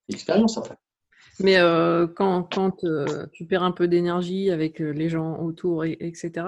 L'expérience 0.07 0.57
après. 0.57 0.77
Mais 1.39 1.57
euh, 1.57 2.07
quand, 2.07 2.43
quand 2.43 2.83
euh, 2.83 3.25
tu 3.31 3.45
perds 3.45 3.63
un 3.63 3.71
peu 3.71 3.87
d'énergie 3.87 4.51
avec 4.51 4.81
euh, 4.81 4.91
les 4.91 5.09
gens 5.09 5.39
autour, 5.39 5.85
et, 5.85 5.97
etc., 5.99 6.45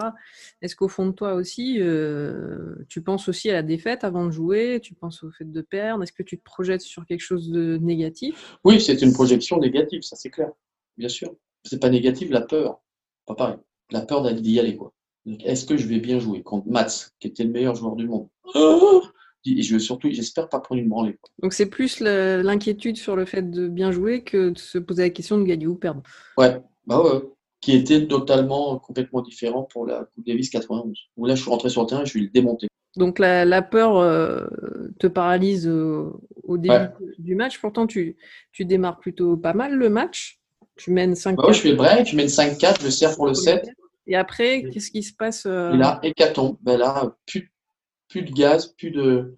est-ce 0.61 0.75
qu'au 0.75 0.87
fond 0.87 1.07
de 1.07 1.11
toi 1.11 1.33
aussi, 1.33 1.79
tu 2.89 3.01
penses 3.01 3.27
aussi 3.27 3.49
à 3.49 3.53
la 3.53 3.63
défaite 3.63 4.03
avant 4.03 4.25
de 4.25 4.31
jouer? 4.31 4.79
Tu 4.81 4.93
penses 4.93 5.23
au 5.23 5.31
fait 5.31 5.51
de 5.51 5.61
perdre? 5.61 6.03
Est-ce 6.03 6.13
que 6.13 6.23
tu 6.23 6.37
te 6.37 6.43
projettes 6.43 6.81
sur 6.81 7.05
quelque 7.05 7.21
chose 7.21 7.49
de 7.49 7.77
négatif? 7.77 8.57
Oui, 8.63 8.79
c'est 8.79 9.01
une 9.01 9.13
projection 9.13 9.59
négative, 9.59 10.01
ça 10.01 10.15
c'est 10.15 10.29
clair. 10.29 10.51
Bien 10.97 11.09
sûr. 11.09 11.35
C'est 11.63 11.79
pas 11.79 11.89
négatif, 11.89 12.29
la 12.29 12.41
peur. 12.41 12.79
Pas 13.25 13.35
pareil. 13.35 13.57
La 13.91 14.01
peur 14.01 14.23
d'y 14.33 14.59
aller, 14.59 14.75
quoi. 14.75 14.93
Est-ce 15.43 15.65
que 15.65 15.77
je 15.77 15.87
vais 15.87 15.99
bien 15.99 16.19
jouer 16.19 16.43
contre 16.43 16.67
Mats, 16.67 17.09
qui 17.19 17.27
était 17.27 17.43
le 17.43 17.49
meilleur 17.49 17.75
joueur 17.75 17.95
du 17.95 18.07
monde? 18.07 18.27
Oh 18.53 19.03
et 19.45 19.61
je 19.61 19.77
surtout, 19.77 20.09
j'espère 20.11 20.49
pas 20.49 20.59
prendre 20.59 20.81
une 20.81 20.89
branlée. 20.89 21.17
Donc 21.41 21.53
c'est 21.53 21.67
plus 21.67 21.99
l'inquiétude 21.99 22.97
sur 22.97 23.15
le 23.15 23.25
fait 23.25 23.49
de 23.49 23.67
bien 23.67 23.91
jouer 23.91 24.23
que 24.23 24.49
de 24.49 24.57
se 24.57 24.77
poser 24.77 25.03
la 25.03 25.09
question 25.09 25.37
de 25.37 25.43
gagner 25.43 25.67
ou 25.67 25.75
perdre. 25.75 26.01
Ouais, 26.37 26.57
bah 26.87 27.01
ouais. 27.01 27.21
Qui 27.61 27.75
était 27.75 28.07
totalement, 28.07 28.77
complètement 28.79 29.21
différent 29.21 29.63
pour 29.63 29.85
la 29.87 30.05
Coupe 30.13 30.25
Davis 30.25 30.49
91. 30.49 30.97
Où 31.17 31.25
là, 31.25 31.35
je 31.35 31.41
suis 31.41 31.49
rentré 31.49 31.69
sur 31.69 31.81
le 31.81 31.87
terrain 31.87 32.03
et 32.03 32.05
je 32.05 32.13
vais 32.13 32.21
le 32.21 32.29
démonter. 32.29 32.67
Donc 32.95 33.19
la, 33.19 33.61
peur 33.61 33.97
euh, 33.97 34.45
te 34.99 35.07
paralyse 35.07 35.67
au 35.67 36.57
début 36.57 36.89
du 37.17 37.35
match. 37.35 37.59
Pourtant, 37.59 37.87
tu, 37.87 38.17
tu 38.51 38.65
démarres 38.65 38.99
plutôt 38.99 39.35
pas 39.35 39.53
mal 39.53 39.73
le 39.73 39.89
match. 39.89 40.39
Tu 40.77 40.91
mènes 40.91 41.15
5 41.15 41.37
bah 41.37 41.47
ouais, 41.47 41.53
je 41.53 41.61
fais 41.61 41.73
break, 41.73 42.07
je 42.07 42.15
mène 42.17 42.27
5-4, 42.27 42.83
je 42.83 42.89
sers 42.89 43.15
pour 43.15 43.27
le 43.27 43.33
7. 43.33 43.65
Et 44.07 44.15
après, 44.15 44.63
qu'est-ce 44.71 44.91
qui 44.91 45.03
se 45.03 45.13
passe 45.13 45.45
euh... 45.45 45.73
Et 45.73 45.77
là, 45.77 45.99
hécatombe. 46.03 46.57
Ben 46.61 46.77
là, 46.77 47.15
plus, 47.25 47.51
plus 48.15 48.31
de 48.31 48.31
gaz, 48.31 48.67
plus 48.77 48.91
de 48.91 49.35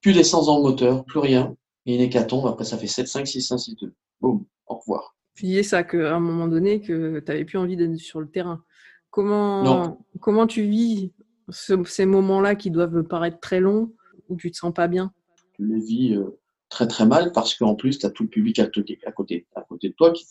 plus 0.00 0.14
d'essence 0.14 0.46
le 0.46 0.62
moteur, 0.62 1.04
plus 1.04 1.18
rien. 1.18 1.54
Et 1.84 1.94
une 1.94 2.00
hécatombe, 2.00 2.46
après 2.46 2.64
ça 2.64 2.78
fait 2.78 2.86
7, 2.86 3.06
5, 3.06 3.26
6, 3.26 3.42
5, 3.42 3.58
6, 3.58 3.76
2. 3.76 3.92
Boum, 4.20 4.46
au 4.66 4.76
revoir. 4.76 5.14
Tu 5.34 5.46
disais 5.46 5.62
ça 5.62 5.82
qu'à 5.82 6.14
un 6.14 6.20
moment 6.20 6.48
donné, 6.48 6.80
que 6.80 7.18
tu 7.18 7.24
n'avais 7.26 7.44
plus 7.44 7.58
envie 7.58 7.76
d'être 7.76 7.96
sur 7.96 8.20
le 8.20 8.28
terrain. 8.30 8.62
Comment, 9.10 9.98
comment 10.20 10.46
tu 10.46 10.62
vis 10.62 11.12
ces 11.50 12.06
moments-là 12.06 12.54
qui 12.54 12.70
doivent 12.70 13.02
paraître 13.02 13.40
très 13.40 13.60
longs, 13.60 13.92
où 14.28 14.36
tu 14.36 14.50
te 14.50 14.56
sens 14.56 14.72
pas 14.72 14.88
bien? 14.88 15.12
Tu 15.52 15.66
les 15.66 15.80
vis 15.80 16.16
euh, 16.16 16.40
très 16.70 16.88
très 16.88 17.04
mal 17.04 17.30
parce 17.32 17.54
qu'en 17.54 17.74
plus, 17.74 17.98
tu 17.98 18.06
as 18.06 18.10
tout 18.10 18.22
le 18.22 18.30
public 18.30 18.58
à, 18.58 18.66
côté, 18.66 19.46
à 19.54 19.62
côté 19.62 19.90
de 19.90 19.94
toi 19.94 20.12
qui 20.12 20.26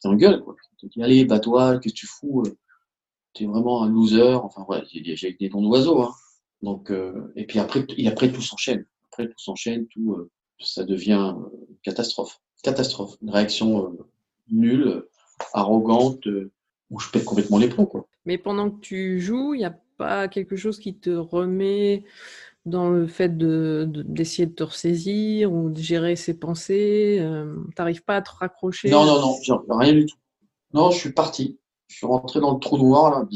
t'engueule. 0.00 0.42
Qui 0.78 0.88
te 0.88 0.92
dit 0.92 1.02
Allez, 1.02 1.24
bats-toi, 1.26 1.78
qu'est-ce 1.80 1.94
que 1.94 1.98
tu 2.00 2.06
fous 2.06 2.42
euh, 2.46 2.56
Tu 3.34 3.44
es 3.44 3.46
vraiment 3.46 3.82
un 3.82 3.90
loser. 3.90 4.34
Enfin, 4.42 4.64
voilà, 4.66 4.84
j'ai 4.88 5.36
des 5.38 5.48
dons 5.50 5.62
d'oiseaux. 5.62 6.02
Hein. 6.02 6.12
Donc, 6.62 6.90
euh, 6.90 7.32
et 7.36 7.46
puis 7.46 7.58
après, 7.58 7.86
et 7.96 8.08
après 8.08 8.30
tout 8.30 8.42
s'enchaîne. 8.42 8.84
Après 9.10 9.26
tout 9.26 9.38
s'enchaîne, 9.38 9.86
tout, 9.86 10.12
euh, 10.12 10.30
ça 10.58 10.84
devient 10.84 11.34
euh, 11.36 11.76
catastrophe. 11.82 12.40
Catastrophe. 12.62 13.16
Une 13.22 13.30
réaction 13.30 13.96
nulle, 14.50 15.04
arrogante, 15.54 16.26
où 16.90 16.98
je 16.98 17.10
pète 17.10 17.24
complètement 17.24 17.58
les 17.58 17.68
plombs. 17.68 17.86
Quoi. 17.86 18.06
Mais 18.26 18.36
pendant 18.36 18.70
que 18.70 18.80
tu 18.80 19.20
joues, 19.20 19.54
il 19.54 19.58
n'y 19.58 19.64
a 19.64 19.78
pas 19.96 20.28
quelque 20.28 20.56
chose 20.56 20.78
qui 20.78 20.94
te 20.94 21.10
remet 21.10 22.04
dans 22.66 22.90
le 22.90 23.06
fait 23.06 23.38
d'essayer 23.38 23.86
de, 23.86 24.02
d'essayer 24.02 24.46
de, 24.46 24.54
te 24.54 24.62
ressaisir 24.62 25.52
ou 25.52 25.70
de 25.70 25.80
gérer 25.80 26.16
ses 26.16 26.38
pensées 26.38 27.18
euh, 27.20 27.56
T'arrives 27.74 28.04
pas 28.04 28.16
à 28.16 28.22
te 28.22 28.30
raccrocher 28.30 28.90
Non, 28.90 29.04
non, 29.04 29.20
non, 29.20 29.78
rien 29.78 29.94
du 29.94 30.06
tout. 30.06 30.16
Non, 30.74 30.90
je 30.90 30.98
suis 30.98 31.12
parti. 31.12 31.58
Je 31.88 31.96
suis 31.96 32.06
rentré 32.06 32.40
dans 32.40 32.52
le 32.54 32.60
trou 32.60 32.78
noir, 32.78 33.10
là, 33.10 33.26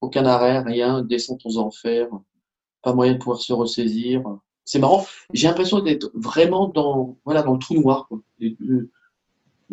aucun 0.00 0.24
arrêt, 0.24 0.60
rien, 0.60 1.02
descente 1.02 1.42
aux 1.44 1.58
enfers, 1.58 2.08
pas 2.82 2.94
moyen 2.94 3.14
de 3.14 3.18
pouvoir 3.18 3.40
se 3.40 3.52
ressaisir. 3.52 4.22
C'est 4.64 4.78
marrant, 4.78 5.06
j'ai 5.32 5.48
l'impression 5.48 5.80
d'être 5.80 6.10
vraiment 6.14 6.68
dans, 6.68 7.18
voilà, 7.24 7.42
dans 7.42 7.54
le 7.54 7.58
trou 7.58 7.74
noir. 7.74 8.08
Le, 8.38 8.88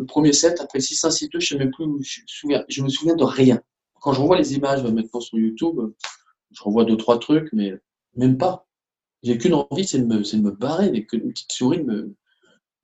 premier 0.06 0.32
set, 0.32 0.60
après 0.60 0.80
6 0.80 1.04
1 1.04 1.10
6 1.10 1.28
2 1.28 1.40
je 1.40 1.56
plus, 1.56 2.02
je, 2.02 2.20
souviens, 2.26 2.64
je 2.68 2.82
me 2.82 2.88
souviens 2.88 3.16
de 3.16 3.24
rien. 3.24 3.60
Quand 4.00 4.12
je 4.12 4.20
revois 4.20 4.38
les 4.38 4.54
images 4.54 4.82
maintenant 4.84 5.20
sur 5.20 5.38
YouTube, 5.38 5.80
je 6.52 6.62
revois 6.62 6.84
deux, 6.84 6.96
trois 6.96 7.18
trucs, 7.18 7.52
mais 7.52 7.74
même 8.16 8.38
pas. 8.38 8.66
J'ai 9.22 9.36
qu'une 9.38 9.54
envie, 9.54 9.84
c'est 9.84 9.98
de 9.98 10.06
me, 10.06 10.18
de 10.18 10.42
me 10.42 10.50
barrer, 10.52 10.86
avec 10.86 11.12
une 11.12 11.32
petite 11.32 11.50
souris, 11.50 11.78
de, 11.78 11.84
me, 11.84 12.14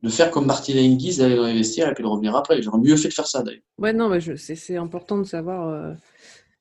de 0.03 0.09
faire 0.09 0.31
comme 0.31 0.47
Martina 0.47 0.81
Hingis, 0.81 1.19
d'aller 1.19 1.37
dans 1.37 1.47
les 1.47 1.55
vestiaires 1.55 1.89
et 1.89 1.95
puis 1.95 2.03
de 2.03 2.09
revenir 2.09 2.35
après. 2.35 2.61
J'aurais 2.61 2.79
mieux 2.79 2.97
fait 2.97 3.09
de 3.09 3.15
faire 3.15 3.27
ça 3.27 3.43
d'ailleurs. 3.43 3.63
Ouais, 3.79 3.93
non, 3.93 4.11
c'est 4.37 4.77
important 4.77 5.19
de 5.19 5.25
savoir. 5.25 5.69
Euh, 5.69 5.95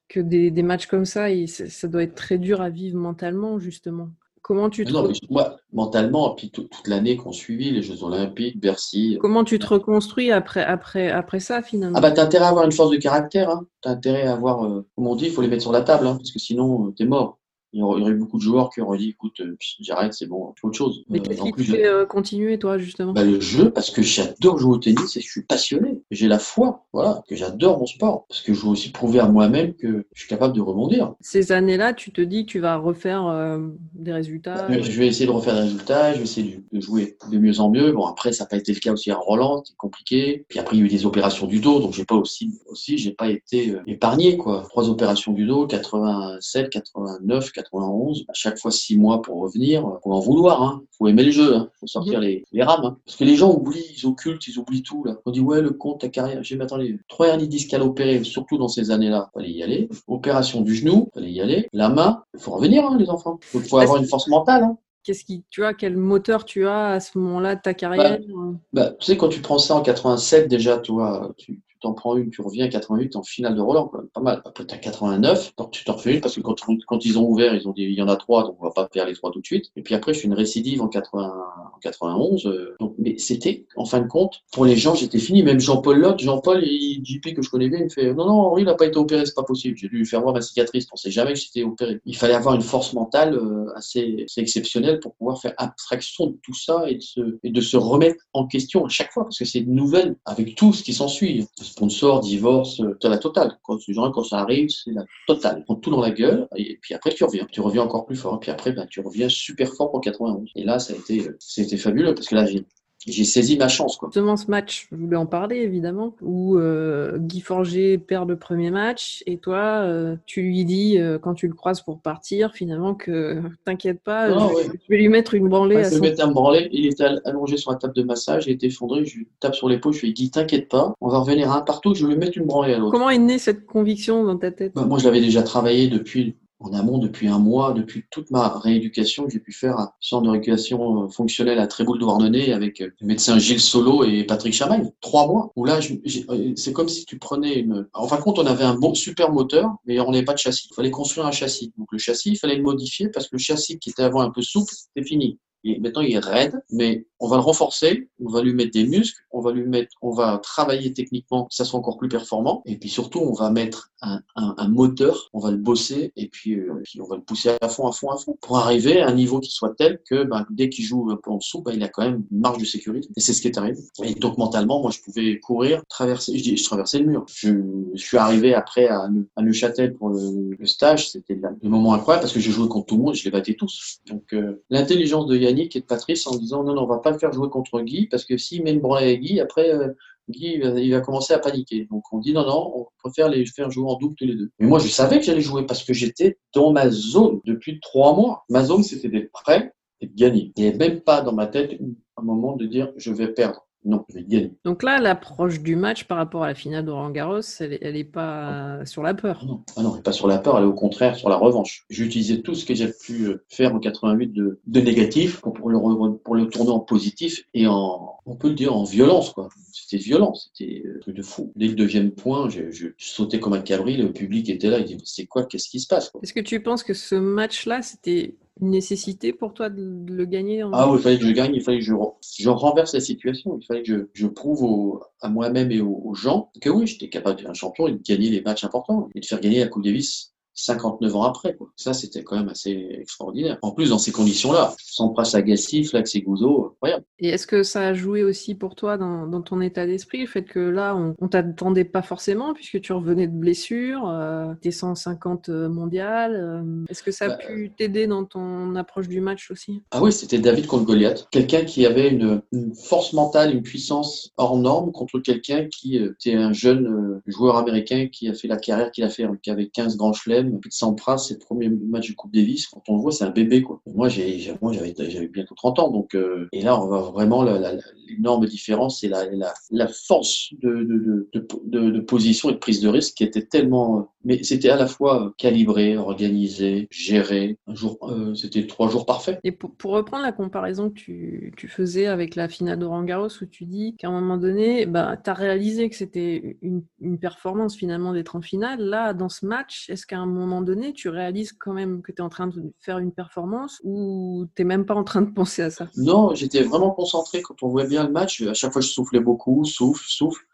que 0.10 0.20
des, 0.20 0.52
des 0.52 0.64
matchs 0.64 0.88
comme 0.88 1.06
ça, 1.06 1.28
ça 1.48 1.88
doit 1.88 2.04
être 2.04 2.16
très 2.16 2.38
dur 2.38 2.62
à 2.62 2.70
vivre 2.70 2.98
mentalement, 2.98 3.60
justement. 3.60 4.10
Comment 4.44 4.70
tu 4.70 4.84
te... 4.84 4.92
Non, 4.92 5.10
moi, 5.30 5.56
mentalement, 5.72 6.36
puis 6.36 6.52
toute 6.52 6.70
l'année 6.86 7.16
qu'on 7.16 7.32
suivit, 7.32 7.72
les 7.72 7.82
Jeux 7.82 8.04
Olympiques, 8.04 8.60
Bercy. 8.60 9.18
Comment 9.22 9.46
tu 9.46 9.58
te 9.58 9.66
reconstruis 9.66 10.32
après, 10.32 10.64
après, 10.64 11.10
après 11.10 11.40
ça, 11.40 11.62
finalement? 11.62 11.98
Ah, 11.98 12.02
bah, 12.02 12.12
t'as 12.12 12.24
intérêt 12.24 12.46
à 12.46 12.50
avoir 12.50 12.66
une 12.66 12.74
force 12.74 12.92
de 12.92 12.98
caractère. 12.98 13.50
Hein. 13.50 13.66
T'as 13.82 13.92
intérêt 13.92 14.24
à 14.24 14.34
avoir, 14.34 14.66
euh, 14.66 14.86
comme 14.96 15.08
on 15.08 15.16
dit, 15.16 15.28
il 15.28 15.32
faut 15.32 15.42
les 15.42 15.48
mettre 15.48 15.62
sur 15.62 15.72
la 15.72 15.82
table, 15.82 16.08
hein, 16.08 16.18
parce 16.18 16.32
que 16.32 16.40
sinon, 16.40 16.88
euh, 16.88 16.92
t'es 16.92 17.06
mort 17.06 17.40
il 17.74 17.80
y 17.80 17.82
aurait 17.82 18.12
eu 18.12 18.16
beaucoup 18.16 18.38
de 18.38 18.44
joueurs 18.44 18.70
qui 18.70 18.82
auraient 18.82 19.00
dit 19.00 19.10
écoute, 19.10 19.40
euh, 19.42 19.58
j'arrête, 19.80 20.14
c'est 20.14 20.28
bon, 20.28 20.54
autre 20.64 20.78
chose. 20.78 21.04
Mais 21.10 21.20
euh, 21.20 21.24
qu'est-ce 21.24 21.42
qui 21.42 21.52
te 21.54 21.64
fait 21.64 21.88
euh, 21.88 22.06
continuer, 22.06 22.60
toi, 22.60 22.78
justement? 22.78 23.14
Bah, 23.14 23.24
Le 23.24 23.40
jeu, 23.40 23.72
parce 23.72 23.90
que 23.90 24.04
j'adore 24.04 24.60
jouer 24.60 24.76
au 24.76 24.78
tennis 24.78 25.18
et 25.18 25.22
je 25.22 25.28
suis 25.28 25.44
passionné. 25.44 26.03
J'ai 26.14 26.28
la 26.28 26.40
foi, 26.40 26.86
voilà, 26.94 27.24
que 27.28 27.36
j'adore 27.36 27.80
mon 27.80 27.86
sport. 27.86 28.26
Parce 28.28 28.42
que 28.42 28.54
je 28.54 28.62
veux 28.62 28.70
aussi 28.70 28.92
prouver 28.92 29.20
à 29.20 29.28
moi-même 29.28 29.74
que 29.74 30.06
je 30.14 30.20
suis 30.20 30.30
capable 30.30 30.56
de 30.56 30.62
rebondir. 30.62 31.14
Ces 31.22 31.52
années-là, 31.52 31.94
tu 31.94 32.12
te 32.12 32.22
dis 32.22 32.46
que 32.46 32.52
tu 32.52 32.60
vas 32.60 32.78
refaire 32.78 33.60
des 33.94 34.14
résultats 34.14 34.68
Je 34.70 35.00
vais 35.00 35.08
essayer 35.08 35.26
de 35.26 35.32
refaire 35.32 35.56
des 35.56 35.62
résultats, 35.62 36.14
je 36.14 36.18
vais 36.18 36.24
essayer 36.24 36.64
de 36.72 36.82
jouer 36.82 37.18
de 37.32 37.38
mieux 37.38 37.60
en 37.60 37.70
mieux. 37.70 37.92
Bon, 37.92 38.06
après, 38.06 38.32
ça 38.32 38.44
n'a 38.44 38.50
pas 38.50 38.58
été 38.58 38.74
le 38.74 38.80
cas 38.80 38.92
aussi 38.92 39.12
à 39.12 39.16
Roland, 39.16 39.64
c'est 39.66 39.76
compliqué. 39.76 40.46
Puis 40.50 40.60
après, 40.60 40.78
il 40.78 40.80
y 40.80 40.84
a 40.84 40.86
eu 40.86 40.90
des 40.90 41.06
opérations 41.06 41.48
du 41.48 41.60
dos, 41.60 41.80
donc 41.80 41.94
j'ai 41.94 42.06
pas 42.06 42.16
aussi, 42.16 42.60
aussi 42.68 42.98
j'ai 42.98 43.12
pas 43.12 43.30
été 43.30 43.76
épargné, 43.88 44.38
quoi. 44.38 44.66
Trois 44.70 44.90
opérations 44.90 45.34
du 45.34 45.46
dos, 45.46 45.68
87, 45.68 46.70
89, 46.70 47.52
91 47.52 48.26
chaque 48.34 48.60
fois 48.60 48.72
six 48.72 48.98
mois 48.98 49.22
pour 49.22 49.40
revenir. 49.40 49.84
Faut 50.04 50.12
en 50.12 50.20
vouloir, 50.20 50.62
hein. 50.62 50.84
Faut 50.98 51.08
aimer 51.08 51.24
le 51.24 51.32
jeu, 51.32 51.56
hein. 51.56 51.70
Faut 51.80 51.88
sortir 51.88 52.20
mhm. 52.20 52.26
les, 52.26 52.46
les 52.52 52.64
rames, 52.64 52.84
hein. 52.84 52.98
Parce 53.06 53.18
que 53.18 53.24
les 53.24 53.36
gens 53.36 53.54
oublient, 53.54 53.86
ils 53.98 54.06
occultent, 54.06 54.48
ils 54.48 54.60
oublient 54.60 54.84
tout, 54.84 55.04
là. 55.04 55.16
On 55.26 55.32
dit, 55.32 55.40
ouais, 55.40 55.62
le 55.62 55.72
compte, 55.72 56.03
ta 56.04 56.10
carrière. 56.10 56.44
J'ai, 56.44 56.56
mais 56.56 56.66
attendez, 56.66 57.00
trois 57.08 57.28
hernies 57.28 57.48
discales 57.48 57.82
opérées, 57.82 58.24
surtout 58.24 58.58
dans 58.58 58.68
ces 58.68 58.92
années-là. 58.92 59.30
Fallait 59.34 59.52
y 59.52 59.64
aller. 59.64 59.90
Opération 60.08 60.62
du 60.62 60.76
genou, 60.76 61.10
fallait 61.14 61.32
y 61.32 61.42
aller. 61.42 61.68
La 61.74 61.90
main, 61.90 62.24
il 62.34 62.40
faut 62.40 62.52
revenir, 62.52 62.86
hein, 62.86 62.98
les 63.00 63.10
enfants. 63.10 63.40
Il 63.54 63.62
faut, 63.62 63.78
avoir 63.78 63.98
une 63.98 64.08
force 64.08 64.28
mentale, 64.28 64.64
hein. 64.64 64.78
Qu'est-ce 65.04 65.26
qui, 65.26 65.44
tu 65.50 65.60
vois, 65.60 65.74
quel 65.74 65.98
moteur 65.98 66.46
tu 66.46 66.66
as 66.66 66.92
à 66.92 67.00
ce 67.02 67.18
moment-là 67.18 67.56
de 67.56 67.62
ta 67.62 67.74
carrière 67.74 68.20
bah, 68.20 68.54
bah, 68.72 68.92
Tu 69.00 69.08
sais, 69.08 69.18
quand 69.18 69.28
tu 69.28 69.42
prends 69.42 69.58
ça 69.58 69.76
en 69.76 69.82
87, 69.82 70.48
déjà, 70.48 70.78
toi, 70.78 71.34
tu, 71.36 71.60
t'en 71.84 71.94
prends 71.94 72.16
une, 72.16 72.32
tu 72.32 72.42
reviens 72.42 72.66
à 72.66 72.70
88 72.70 73.16
en 73.16 73.24
finale 73.24 73.56
de 73.56 73.62
Roland, 73.62 73.92
pas 74.14 74.22
mal. 74.22 74.42
Après, 74.46 74.66
tu 74.66 74.74
as 74.74 74.78
89, 74.78 75.56
donc 75.58 75.72
tu 75.72 75.84
t'en 75.84 75.94
refais 75.94 76.16
une 76.16 76.22
parce 76.22 76.36
que 76.36 76.42
quand, 76.42 77.06
ils 77.06 77.20
ont 77.20 77.28
ouvert, 77.28 77.54
ils 77.54 77.68
ont 77.68 77.74
dit 77.74 77.84
il 77.84 77.94
y 77.94 78.02
en 78.02 78.08
a 78.08 78.16
trois, 78.16 78.44
donc 78.44 78.56
on 78.60 78.66
va 78.66 78.72
pas 78.72 78.88
faire 78.92 79.06
les 79.06 79.14
trois 79.14 79.32
tout 79.32 79.42
de 79.42 79.46
suite. 79.46 79.66
Et 79.76 79.84
puis 79.84 79.94
après, 79.94 80.14
je 80.14 80.22
fais 80.22 80.28
une 80.28 80.34
récidive 80.34 80.82
en, 80.82 80.88
80, 80.88 81.34
en 81.76 81.80
91. 81.80 82.46
Euh, 82.46 82.76
donc, 82.80 82.96
mais 82.98 83.18
c'était, 83.18 83.66
en 83.76 83.86
fin 83.86 84.00
de 84.00 84.08
compte, 84.08 84.42
pour 84.52 84.66
les 84.66 84.78
gens, 84.78 84.96
j'étais 84.96 85.20
fini. 85.20 85.44
Même 85.44 85.60
Jean-Paul 85.60 86.00
Lotte, 86.00 86.20
Jean-Paul, 86.20 86.64
JP 86.64 87.34
que 87.36 87.42
je 87.42 87.50
connais 87.50 87.70
bien, 87.70 87.80
il 87.80 87.86
me 87.86 87.90
fait 87.90 88.14
non, 88.14 88.26
non, 88.26 88.58
il 88.58 88.66
n'a 88.66 88.76
pas 88.76 88.86
été 88.86 88.98
opéré, 88.98 89.26
c'est 89.26 89.36
pas 89.36 89.44
possible. 89.44 89.78
J'ai 89.78 89.90
dû 89.90 89.98
lui 89.98 90.06
faire 90.06 90.22
voir 90.22 90.34
ma 90.34 90.42
cicatrice. 90.42 90.88
On 90.92 90.96
sait 90.96 91.12
jamais 91.12 91.34
que 91.34 91.40
j'étais 91.40 91.64
opéré. 91.64 92.00
Il 92.06 92.16
fallait 92.16 92.34
avoir 92.34 92.56
une 92.56 92.62
force 92.62 92.94
mentale 92.94 93.36
euh, 93.36 93.68
assez, 93.76 94.24
assez, 94.26 94.42
exceptionnelle 94.42 95.00
pour 95.00 95.16
pouvoir 95.16 95.42
faire 95.42 95.54
abstraction 95.58 96.28
de 96.28 96.38
tout 96.44 96.54
ça 96.54 96.86
et 96.88 96.96
de 96.96 97.02
se, 97.02 97.40
et 97.44 97.50
de 97.50 97.62
se 97.62 97.76
remettre 97.76 98.24
en 98.34 98.48
question 98.48 98.86
à 98.86 98.90
chaque 98.90 99.12
fois 99.12 99.24
parce 99.24 99.38
que 99.38 99.46
c'est 99.46 99.60
une 99.60 99.76
nouvelle 99.76 100.16
avec 100.26 100.56
tout 100.56 100.74
ce 100.74 100.84
qui 100.84 100.94
s'ensuit 100.94 101.46
sponsor, 101.74 102.20
divorce, 102.20 102.80
euh, 102.82 102.98
as 103.04 103.10
la 103.10 103.18
totale. 103.18 103.58
Quand, 103.64 103.78
quand 104.14 104.24
ça 104.24 104.38
arrive, 104.40 104.70
c'est 104.70 104.92
la 104.92 105.04
totale. 105.28 105.66
On 105.68 105.76
tout 105.76 105.90
dans 105.90 106.02
la 106.02 106.12
gueule, 106.12 106.48
et 106.56 106.78
puis 106.82 106.94
après 106.94 107.12
tu 107.12 107.24
reviens. 107.24 107.46
Tu 107.52 107.62
reviens 107.62 107.82
encore 107.82 108.06
plus 108.06 108.16
fort. 108.16 108.36
Et 108.36 108.40
puis 108.40 108.52
après, 108.52 108.72
bah, 108.74 108.86
tu 108.88 109.00
reviens 109.02 109.30
super 109.30 109.74
fort 109.74 109.92
pour 109.92 110.02
91. 110.02 110.52
Et 110.56 110.64
là, 110.64 110.80
ça 110.80 110.94
a 110.94 110.96
été, 110.96 111.28
c'était 111.40 111.78
fabuleux 111.78 112.14
parce 112.14 112.28
que 112.28 112.36
là, 112.36 112.46
j'ai 112.46 112.66
j'ai 113.08 113.24
saisi 113.24 113.58
ma 113.58 113.68
chance. 113.68 113.98
Quoi. 113.98 114.10
Justement, 114.10 114.38
ce 114.38 114.50
match, 114.50 114.88
je 114.92 114.96
voulais 114.96 115.18
en 115.18 115.26
parler 115.26 115.58
évidemment, 115.58 116.16
où 116.22 116.58
euh, 116.58 117.18
Guy 117.18 117.42
Forger 117.42 117.98
perd 117.98 118.30
le 118.30 118.38
premier 118.38 118.72
match 118.72 119.24
et 119.26 119.38
toi, 119.38 119.82
euh, 119.84 120.16
tu 120.26 120.42
lui 120.42 120.66
dis 120.66 120.98
euh, 120.98 121.20
quand 121.20 121.34
tu 121.34 121.48
le 121.48 121.54
croises 121.54 121.82
pour 121.82 122.00
partir, 122.00 122.54
finalement 122.54 122.96
que 122.96 123.42
t'inquiète 123.66 124.02
pas, 124.02 124.30
je, 124.32 124.72
vais 124.90 124.98
lui 124.98 125.10
mettre 125.10 125.34
une 125.34 125.50
branlée. 125.50 125.78
à 125.78 125.90
je 125.90 125.96
vais 125.96 126.02
mettre 126.02 126.26
un 126.26 126.32
branlée. 126.32 126.70
Il 126.72 126.86
était 126.86 127.06
allongé 127.26 127.58
sur 127.58 127.72
la 127.72 127.78
table 127.78 127.94
de 127.94 128.04
massage, 128.04 128.48
il 128.48 128.54
était 128.54 128.68
effondré. 128.68 129.06
Je 129.06 129.18
lui 129.18 129.28
tape 129.40 129.56
sur 129.56 129.70
l'épaule, 129.70 129.94
je 129.94 130.02
lui 130.02 130.14
dis 130.14 130.32
t'inquiète 130.32 130.70
pas, 130.70 130.94
on 131.02 131.10
va 131.10 131.20
revenir 131.20 131.52
un 131.52 131.62
partout, 131.62 131.94
je 131.94 132.06
vais 132.06 132.14
lui 132.14 132.20
mettre 132.20 132.38
une 132.38 132.46
branlée 132.46 132.74
à 132.74 132.78
l'autre. 132.78 132.92
Comment 132.92 133.10
est 133.10 133.18
née 133.18 133.38
cette 133.38 133.66
conviction 133.66 134.24
dans 134.24 134.38
ta 134.38 134.52
tête? 134.52 134.74
Bah, 134.76 134.86
Moi, 134.86 135.00
je 135.00 135.06
l'avais 135.06 135.22
déjà 135.22 135.44
travaillé 135.44 135.88
depuis 135.88 136.36
en 136.64 136.74
amont 136.74 136.98
depuis 136.98 137.28
un 137.28 137.40
mois, 137.40 137.74
depuis 137.74 138.06
toute 138.10 138.32
ma 138.32 138.48
rééducation 138.48 139.26
que 139.26 139.32
j'ai 139.32 139.40
pu 139.40 139.52
faire 139.52 139.78
à 139.78 139.96
centre 140.00 140.24
de 140.24 140.30
rééducation 140.30 141.04
euh, 141.04 141.08
fonctionnelle 141.10 141.60
à 141.60 141.68
Tréboul 141.68 142.00
de 142.00 142.54
avec 142.54 142.82
euh, 142.82 142.90
le 143.02 143.08
médecin 143.08 143.38
Gilles 143.38 143.60
Solo 143.60 144.04
et 144.04 144.24
Patrick 144.24 144.54
Chamagne. 144.54 144.90
Trois 145.02 145.28
mois 145.28 145.52
où 145.56 145.66
là, 145.66 145.80
euh, 145.80 146.54
c'est 146.56 146.74
comme 146.74 146.90
si 146.90 147.06
tu 147.06 147.18
prenais 147.18 147.60
une. 147.60 147.88
En 147.94 148.08
fin 148.08 148.16
de 148.18 148.22
compte, 148.22 148.40
on 148.40 148.46
avait 148.46 148.64
un 148.64 148.76
bon 148.76 148.96
super 148.96 149.32
moteur, 149.32 149.70
mais 149.86 150.00
on 150.00 150.12
n'avait 150.12 150.24
pas 150.24 150.34
de 150.34 150.40
châssis. 150.40 150.68
Il 150.72 150.76
fallait 150.76 150.92
construire 150.92 151.26
un 151.28 151.32
châssis. 151.32 151.74
Donc 151.78 151.92
le 151.92 151.98
châssis, 151.98 152.30
il 152.30 152.38
fallait 152.38 152.56
le 152.56 152.64
modifier 152.64 153.10
parce 153.10 153.28
que 153.28 153.36
le 153.36 153.40
châssis 153.40 153.78
qui 153.80 153.90
était 153.90 154.04
avant 154.04 154.22
un 154.22 154.32
peu 154.32 154.42
souple, 154.42 154.74
c'était 154.74 155.06
fini. 155.06 155.38
Maintenant, 155.64 156.02
il 156.02 156.14
est 156.14 156.20
raide, 156.20 156.62
mais 156.72 157.06
on 157.20 157.28
va 157.28 157.38
le 157.38 157.42
renforcer, 157.42 158.10
on 158.20 158.30
va 158.30 158.42
lui 158.42 158.54
mettre 158.54 158.72
des 158.72 158.86
muscles, 158.86 159.22
on 159.32 159.40
va 159.40 159.54
lui 159.54 159.64
mettre, 159.64 159.96
on 160.02 160.12
va 160.12 160.40
travailler 160.40 160.92
techniquement, 160.92 161.46
que 161.46 161.56
ça 161.56 161.64
soit 161.64 161.80
encore 161.80 161.98
plus 161.98 162.10
performant. 162.10 162.62
Et 162.66 162.78
puis 162.78 162.90
surtout, 162.90 163.20
on 163.20 163.34
va 163.34 163.50
mettre 163.50 163.92
un, 164.02 164.68
moteur, 164.68 165.30
on 165.32 165.40
va 165.40 165.52
le 165.52 165.58
bosser 165.58 166.12
et 166.18 166.28
puis, 166.28 166.56
euh, 166.56 166.84
on 167.00 167.08
va 167.08 167.16
le 167.16 167.22
pousser 167.22 167.52
à 167.62 167.70
fond, 167.70 167.88
à 167.88 167.94
fond, 167.94 168.10
à 168.10 168.18
fond, 168.18 168.38
pour 168.42 168.58
arriver 168.58 169.00
à 169.00 169.08
un 169.08 169.14
niveau 169.14 169.40
qui 169.40 169.52
soit 169.52 169.74
tel 169.78 170.02
que 170.10 170.24
bah, 170.26 170.46
dès 170.50 170.68
qu'il 170.68 170.84
joue 170.84 171.10
un 171.12 171.16
peu 171.16 171.32
en 171.32 171.38
dessous, 171.38 171.62
bah, 171.62 171.72
il 171.74 171.82
a 171.84 171.88
quand 171.88 172.04
même 172.04 172.26
une 172.30 172.40
marge 172.40 172.58
de 172.58 172.66
sécurité. 172.66 173.08
Et 173.16 173.22
c'est 173.22 173.32
ce 173.32 173.42
qui 173.42 173.48
est 173.48 173.58
arrivé. 173.58 173.80
Et 174.04 174.16
donc 174.16 174.38
mentalement, 174.38 174.82
moi, 174.82 174.92
je 174.92 175.00
pouvais 175.00 175.40
courir, 175.40 175.82
traverser, 175.88 176.38
je 176.38 176.44
dis, 176.44 176.58
je 176.58 176.64
traversais 176.66 177.00
le 177.00 177.06
mur. 177.06 177.26
Je, 177.34 177.50
je 177.94 178.04
suis 178.04 178.18
arrivé 178.18 178.54
après 178.54 178.88
à, 178.88 179.10
Neuchâtel 179.42 179.94
pour 179.94 180.10
le, 180.10 180.58
stage, 180.66 181.10
c'était 181.12 181.36
le 181.36 181.70
moment 181.70 181.94
incroyable 181.94 182.22
parce 182.22 182.34
que 182.34 182.40
j'ai 182.40 182.52
joué 182.52 182.68
contre 182.70 182.88
tout 182.88 182.98
le 182.98 183.04
monde, 183.04 183.16
je 183.16 183.24
les 183.26 183.32
battais 183.32 183.54
tous. 183.54 184.00
Donc 184.08 184.34
euh, 184.34 184.64
l'intelligence 184.70 185.28
de 185.28 185.36
Et 185.60 185.80
de 185.80 185.86
Patrice 185.86 186.28
en 186.28 186.36
disant 186.36 186.64
non, 186.64 186.74
non, 186.74 186.84
on 186.84 186.88
va 186.88 187.00
pas 187.00 187.12
le 187.12 187.18
faire 187.18 187.32
jouer 187.32 187.50
contre 187.50 187.82
Guy 187.82 188.08
parce 188.08 188.26
que 188.26 188.38
s'il 188.38 188.64
met 188.64 188.72
une 188.72 188.80
branlée 188.80 189.06
avec 189.06 189.22
Guy, 189.22 189.40
après 189.40 189.74
euh, 189.74 189.90
Guy 190.30 190.54
il 190.56 190.62
va, 190.62 190.80
il 190.80 190.92
va, 190.92 191.02
commencer 191.02 191.34
à 191.34 191.40
paniquer. 191.40 191.88
Donc 191.90 192.04
on 192.12 192.20
dit 192.20 192.34
non, 192.34 192.46
non, 192.46 192.72
on 192.76 192.88
préfère 193.04 193.30
les 193.30 193.46
faire 193.46 193.70
jouer 193.70 193.90
en 193.90 193.98
double 193.98 194.16
tous 194.16 194.26
les 194.26 194.36
deux. 194.36 194.52
Mais 194.60 194.68
moi 194.68 194.80
je 194.80 194.88
savais 194.88 195.20
que 195.20 195.26
j'allais 195.26 195.42
jouer 195.42 195.66
parce 195.66 195.84
que 195.84 195.94
j'étais 195.94 196.38
dans 196.54 196.72
ma 196.72 196.90
zone 196.90 197.40
depuis 197.46 197.80
trois 197.80 198.16
mois. 198.16 198.44
Ma 198.50 198.64
zone 198.64 198.84
c'était 198.84 199.10
d'être 199.10 199.32
prêt 199.32 199.74
et 200.02 200.08
de 200.08 200.16
gagner. 200.16 200.52
Il 200.58 200.70
n'y 200.70 200.78
même 200.78 201.02
pas 201.02 201.22
dans 201.22 201.34
ma 201.34 201.48
tête 201.48 201.80
un 202.18 202.22
moment 202.22 202.56
de 202.56 202.66
dire 202.66 202.92
je 202.98 203.12
vais 203.12 203.28
perdre. 203.28 203.68
Non, 203.86 204.06
je 204.10 204.16
vais 204.16 204.24
gagner. 204.24 204.54
Donc 204.64 204.84
là, 204.84 205.00
l'approche 205.00 205.62
du 205.62 205.76
match 205.76 206.06
par 206.06 206.18
rapport 206.18 206.44
à 206.44 206.48
la 206.48 206.56
finale 206.56 206.86
de 206.86 206.92
Roland 206.92 207.10
Garros, 207.10 207.42
elle, 207.60 207.78
elle 207.82 207.96
est 207.96 208.04
pas 208.04 208.80
ah. 208.80 208.86
sur 208.86 209.04
la 209.04 209.14
peur. 209.14 209.46
Non, 209.46 209.64
ah 209.76 209.82
non, 209.82 209.90
elle 209.92 209.98
n'est 209.98 210.04
pas 210.04 210.12
sur 210.12 210.28
la 210.28 210.38
peur, 210.38 210.58
elle 210.58 210.64
est 210.64 210.68
au 210.68 210.74
contraire 210.74 211.16
sur 211.16 211.30
la 211.30 211.36
revanche. 211.36 211.86
J'ai 211.90 212.06
utilisé 212.06 212.42
tout 212.42 212.56
ce 212.56 212.66
que 212.66 212.74
j'ai 212.74 212.92
pu 212.92 213.36
faire 213.50 213.76
en 213.76 213.80
88 213.80 214.28
de, 214.28 214.60
de 214.66 214.80
négatif 214.80 215.42
pour, 215.42 215.54
pour, 215.54 215.70
le, 215.70 215.78
pour 216.18 216.36
le 216.36 216.48
tourner 216.48 216.72
en 216.72 216.80
positif 216.80 217.44
et 217.54 217.68
en, 217.68 218.18
on 218.26 218.36
peut 218.36 218.50
le 218.50 218.56
dire, 218.56 218.76
en 218.76 218.84
violence. 218.84 219.32
quoi. 219.32 219.50
C'était 219.72 220.02
violent, 220.02 220.34
c'était 220.34 220.84
un 220.96 221.00
truc 221.00 221.16
de 221.16 221.22
fou. 221.22 221.52
Dès 221.56 221.68
le 221.68 221.76
deuxième 221.76 222.12
point, 222.12 222.50
je, 222.50 222.72
je, 222.72 222.88
sautais 222.98 223.40
comme 223.40 223.54
un 223.54 223.62
cabri, 223.62 223.98
le 223.98 224.12
public 224.12 224.50
était 224.50 224.70
là, 224.70 224.80
il 224.80 224.86
dit 224.86 224.98
c'est 225.04 225.26
quoi, 225.26 225.46
qu'est-ce 225.46 225.70
qui 225.70 225.80
se 225.80 225.88
passe 225.88 226.12
Est-ce 226.22 226.34
que 226.34 226.40
tu 226.40 226.62
penses 226.62 226.84
que 226.84 226.94
ce 226.94 227.16
match-là, 227.16 227.82
c'était 227.82 228.36
une 228.62 228.70
nécessité 228.70 229.34
pour 229.34 229.54
toi 229.54 229.70
de, 229.70 230.06
le 230.08 230.26
gagner 230.26 230.64
en... 230.64 230.72
Ah 230.74 230.90
oui, 230.90 230.98
il 231.00 231.02
fallait 231.02 231.18
que 231.18 231.26
je 231.26 231.32
gagne, 231.32 231.56
il 231.56 231.62
fallait 231.62 231.80
que 231.80 231.86
je, 231.86 231.94
je 232.40 232.50
renverse 232.50 232.94
la 232.94 233.00
situation, 233.00 233.58
il 233.60 233.66
fallait 233.66 233.84
que 233.84 233.88
je, 233.88 233.98
je 234.14 234.28
prouve 234.28 234.64
au, 234.64 235.04
à 235.22 235.30
moi-même 235.30 235.72
et 235.72 235.82
aux, 235.82 236.02
aux, 236.04 236.14
gens 236.14 236.52
que 236.62 236.70
oui, 236.70 236.86
j'étais 236.86 237.10
capable 237.10 237.38
d'être 237.38 237.50
un 237.50 237.54
champion 237.54 237.88
et 237.88 237.94
de 237.94 238.02
gagner 238.02 238.30
les 238.30 238.42
matchs 238.42 238.64
importants 238.64 239.10
et 239.16 239.20
de 239.20 239.26
faire 239.26 239.40
gagner 239.40 239.60
la 239.60 239.68
Coupe 239.68 239.84
Davis 239.84 240.33
59 240.54 241.16
ans 241.16 241.24
après. 241.24 241.56
Quoi. 241.56 241.68
Ça, 241.76 241.94
c'était 241.94 242.24
quand 242.24 242.36
même 242.36 242.50
assez 242.50 242.98
extraordinaire. 243.00 243.58
En 243.62 243.72
plus, 243.72 243.90
dans 243.90 243.98
ces 243.98 244.12
conditions-là, 244.12 244.76
sans 244.80 245.10
Pras 245.10 245.30
Agassi, 245.34 245.84
Flax 245.84 246.16
et 246.16 246.22
Gouzo, 246.22 246.74
incroyable. 246.74 247.06
Et 247.20 247.30
est-ce 247.30 247.48
que 247.48 247.64
ça 247.64 247.88
a 247.88 247.94
joué 247.94 248.24
aussi 248.24 248.56
pour 248.56 248.76
toi 248.76 248.98
dans, 248.98 249.28
dans 249.28 249.42
ton 249.42 249.62
état 249.62 249.86
d'esprit, 249.86 250.22
le 250.22 250.28
fait 250.28 250.44
que 250.44 250.60
là, 250.60 250.96
on, 250.96 251.16
on 251.20 251.28
t'attendait 251.28 251.86
pas 251.86 252.02
forcément, 252.02 252.54
puisque 252.54 252.82
tu 252.82 252.94
revenais 252.94 253.28
de 253.28 253.34
blessure, 253.34 254.08
euh, 254.08 254.54
t'es 254.62 254.72
150 254.72 255.50
mondial. 255.50 256.36
Euh, 256.36 256.86
est-ce 256.90 257.04
que 257.04 257.12
ça 257.12 257.26
a 257.26 257.28
bah, 257.30 257.38
pu 257.38 257.72
t'aider 257.76 258.08
dans 258.08 258.26
ton 258.26 258.76
approche 258.76 259.08
du 259.08 259.22
match 259.22 259.52
aussi? 259.52 259.82
Ah 259.92 260.02
oui, 260.02 260.12
c'était 260.12 260.40
David 260.40 260.68
contre 260.68 260.86
Goliath. 260.86 261.28
Quelqu'un 261.32 261.64
qui 261.64 261.86
avait 261.86 262.10
une, 262.10 262.42
une, 262.52 262.74
force 262.76 263.14
mentale, 263.14 263.54
une 263.54 263.62
puissance 263.62 264.32
hors 264.38 264.58
norme 264.58 264.92
contre 264.92 265.20
quelqu'un 265.20 265.68
qui 265.68 266.00
euh, 266.00 266.14
était 266.14 266.36
un 266.36 266.54
jeune 266.54 266.88
euh, 266.88 267.22
joueur 267.28 267.58
américain 267.58 268.08
qui 268.12 268.30
a 268.30 268.34
fait 268.34 268.48
la 268.48 268.58
carrière 268.58 268.92
qu'il 268.92 269.04
a 269.04 269.10
fait, 269.10 269.26
qui 269.42 269.52
avait 269.52 269.68
15 269.68 269.98
grands 269.98 270.14
chelems 270.14 270.43
puis 270.60 270.70
de 270.70 270.74
Sampras, 270.74 271.18
c'est 271.20 271.36
le 271.36 271.40
premier 271.40 271.70
match 271.70 272.08
du 272.08 272.16
Coupe 272.16 272.34
Davis. 272.34 272.68
Quand 272.68 272.82
on 272.88 272.96
le 272.96 273.02
voit, 273.02 273.12
c'est 273.12 273.24
un 273.24 273.30
bébé, 273.30 273.62
quoi. 273.62 273.82
Moi, 273.88 274.10
j'ai, 274.10 274.40
j'avais, 274.40 275.28
bientôt 275.28 275.56
30 275.56 275.80
ans, 275.80 275.92
donc, 275.92 276.16
euh, 276.16 276.48
et 276.52 276.62
là, 276.62 276.80
on 276.80 276.88
voit 276.88 277.02
vraiment 277.12 277.44
l'énorme 277.44 278.46
différence, 278.46 279.02
c'est 279.02 279.10
la, 279.10 279.88
force 279.88 280.54
de, 280.62 280.70
de, 280.70 281.30
de, 281.34 281.48
de, 281.66 281.92
de 281.92 282.00
position 282.00 282.50
et 282.50 282.54
de 282.54 282.58
prise 282.58 282.82
de 282.82 282.90
risque 282.90 283.16
qui 283.16 283.24
était 283.24 283.46
tellement, 283.46 284.13
mais 284.24 284.44
c'était 284.44 284.70
à 284.70 284.76
la 284.76 284.88
fois 284.88 285.34
calibré, 285.38 285.98
organisé, 285.98 286.88
géré. 286.92 287.58
Un 287.68 287.76
jour, 287.76 287.98
euh, 288.04 288.34
c'était 288.36 288.66
trois 288.68 288.90
jours 288.90 289.06
parfaits. 289.06 289.40
Et 289.44 289.52
pour, 289.52 289.76
pour, 289.76 289.92
reprendre 289.92 290.24
la 290.24 290.32
comparaison 290.32 290.90
que 290.90 290.96
tu, 290.96 291.54
tu 291.58 291.68
faisais 291.68 292.08
avec 292.08 292.36
la 292.36 292.48
finale 292.48 292.80
de 292.80 292.86
Roland 292.86 293.04
Garros, 293.04 293.28
où 293.42 293.46
tu 293.46 293.66
dis 293.66 293.96
qu'à 293.98 294.08
un 294.08 294.12
moment 294.12 294.38
donné, 294.38 294.86
bah, 294.86 295.18
tu 295.22 295.30
as 295.30 295.34
réalisé 295.34 295.90
que 295.90 295.96
c'était 295.96 296.58
une, 296.62 296.84
une 297.00 297.20
performance 297.20 297.76
finalement 297.76 298.14
d'être 298.14 298.36
en 298.36 298.42
finale. 298.42 298.80
Là, 298.82 299.14
dans 299.14 299.30
ce 299.30 299.46
match, 299.46 299.90
est-ce 299.90 300.06
qu'à 300.06 300.18
un 300.18 300.26
moment 300.26 300.62
donné, 300.62 300.94
tu 300.94 301.10
réalises 301.10 301.54
quand 301.54 301.74
même 301.74 302.02
que 302.02 302.12
tu 302.12 302.18
es 302.18 302.22
en 302.22 302.30
train 302.30 302.48
de 302.48 302.74
faire 302.80 303.00
une 303.00 303.12
performance 303.12 303.82
ou 303.84 304.46
tu 304.56 304.64
même 304.64 304.86
pas 304.86 304.96
en 304.96 305.04
train 305.04 305.22
de 305.22 305.32
penser 305.32 305.62
à 305.62 305.70
ça? 305.70 305.90
Non, 305.98 306.34
j'étais 306.34 306.64
vraiment 306.64 306.92
concentré 306.92 307.42
quand 307.42 307.62
on 307.64 307.70
voit 307.70 307.86
bien 307.86 308.06
le 308.06 308.12
match. 308.12 308.42
À 308.44 308.54
chaque 308.54 308.72
fois, 308.72 308.82
je 308.82 308.88
soufflais 308.88 309.20
beaucoup, 309.20 309.66
souffle, 309.66 310.06
souffle. 310.08 310.46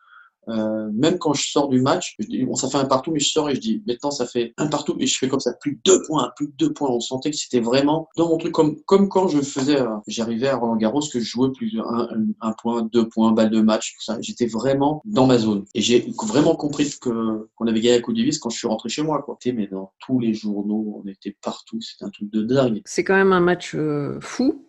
Euh, 0.49 0.89
même 0.93 1.17
quand 1.17 1.33
je 1.33 1.47
sors 1.47 1.69
du 1.69 1.81
match, 1.81 2.15
je 2.19 2.27
dis, 2.27 2.43
bon, 2.43 2.55
ça 2.55 2.69
fait 2.69 2.77
un 2.77 2.85
partout, 2.85 3.11
mais 3.11 3.19
je 3.19 3.29
sors 3.29 3.49
et 3.49 3.55
je 3.55 3.59
dis, 3.59 3.83
maintenant 3.87 4.11
ça 4.11 4.25
fait 4.25 4.53
un 4.57 4.67
partout, 4.67 4.95
et 4.99 5.07
je 5.07 5.17
fais 5.17 5.27
comme 5.27 5.39
ça, 5.39 5.53
plus 5.53 5.73
de 5.73 5.79
deux 5.85 6.01
points, 6.03 6.31
plus 6.35 6.47
de 6.47 6.53
deux 6.57 6.73
points. 6.73 6.89
On 6.89 6.99
sentait 6.99 7.31
que 7.31 7.37
c'était 7.37 7.59
vraiment 7.59 8.09
dans 8.17 8.29
mon 8.29 8.37
truc, 8.37 8.51
comme, 8.51 8.81
comme 8.83 9.09
quand 9.09 9.27
je 9.27 9.41
faisais, 9.41 9.79
euh, 9.79 9.87
j'arrivais 10.07 10.47
à 10.47 10.57
Roland 10.57 10.75
Garros, 10.75 11.01
que 11.11 11.19
je 11.19 11.25
jouais 11.29 11.51
plus 11.51 11.79
un, 11.79 12.07
un, 12.09 12.25
un, 12.41 12.53
point, 12.53 12.87
deux 12.91 13.07
points, 13.07 13.31
balle 13.31 13.49
de 13.49 13.61
match, 13.61 13.95
tout 13.95 14.03
ça. 14.03 14.17
J'étais 14.21 14.47
vraiment 14.47 15.01
dans 15.05 15.27
ma 15.27 15.37
zone. 15.37 15.65
Et 15.75 15.81
j'ai 15.81 16.11
vraiment 16.23 16.55
compris 16.55 16.89
que, 17.01 17.49
qu'on 17.55 17.67
avait 17.67 17.81
gagné 17.81 17.97
la 17.97 18.01
Coupe 18.01 18.15
Davis 18.15 18.39
quand 18.39 18.49
je 18.49 18.57
suis 18.57 18.67
rentré 18.67 18.89
chez 18.89 19.03
moi, 19.03 19.21
quoi. 19.21 19.37
Mais 19.53 19.67
dans 19.67 19.91
tous 19.99 20.19
les 20.19 20.33
journaux, 20.33 21.01
on 21.03 21.07
était 21.07 21.35
partout, 21.41 21.81
c'était 21.81 22.05
un 22.05 22.09
truc 22.09 22.29
de 22.31 22.43
dingue. 22.43 22.81
C'est 22.85 23.03
quand 23.03 23.15
même 23.15 23.33
un 23.33 23.39
match 23.39 23.73
euh, 23.75 24.19
fou 24.21 24.68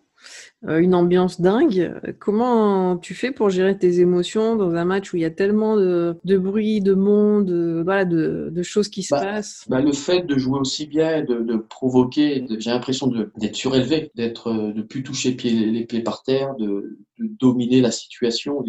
une 0.67 0.93
ambiance 0.93 1.41
dingue. 1.41 1.93
Comment 2.19 2.97
tu 2.97 3.15
fais 3.15 3.31
pour 3.31 3.49
gérer 3.49 3.77
tes 3.77 3.99
émotions 3.99 4.55
dans 4.55 4.75
un 4.75 4.85
match 4.85 5.13
où 5.13 5.17
il 5.17 5.21
y 5.21 5.25
a 5.25 5.31
tellement 5.31 5.75
de, 5.75 6.15
de 6.23 6.37
bruit, 6.37 6.81
de 6.81 6.93
monde, 6.93 7.45
de, 7.45 7.81
voilà, 7.83 8.05
de, 8.05 8.49
de 8.51 8.63
choses 8.63 8.87
qui 8.87 9.03
se 9.03 9.13
bah, 9.13 9.21
passent? 9.21 9.65
bah 9.67 9.81
Le 9.81 9.91
fait 9.91 10.21
de 10.21 10.37
jouer 10.37 10.59
aussi 10.59 10.85
bien, 10.85 11.23
de, 11.23 11.41
de 11.41 11.57
provoquer, 11.57 12.45
j'ai 12.59 12.69
l'impression 12.69 13.11
d'être 13.37 13.55
surélevé, 13.55 14.11
d'être, 14.15 14.47
euh, 14.47 14.71
de 14.71 14.81
plus 14.81 15.03
toucher 15.03 15.31
les 15.31 15.85
pieds 15.85 16.01
par 16.01 16.23
terre, 16.23 16.55
de, 16.55 16.97
dominer 17.17 17.81
la 17.81 17.91
situation. 17.91 18.63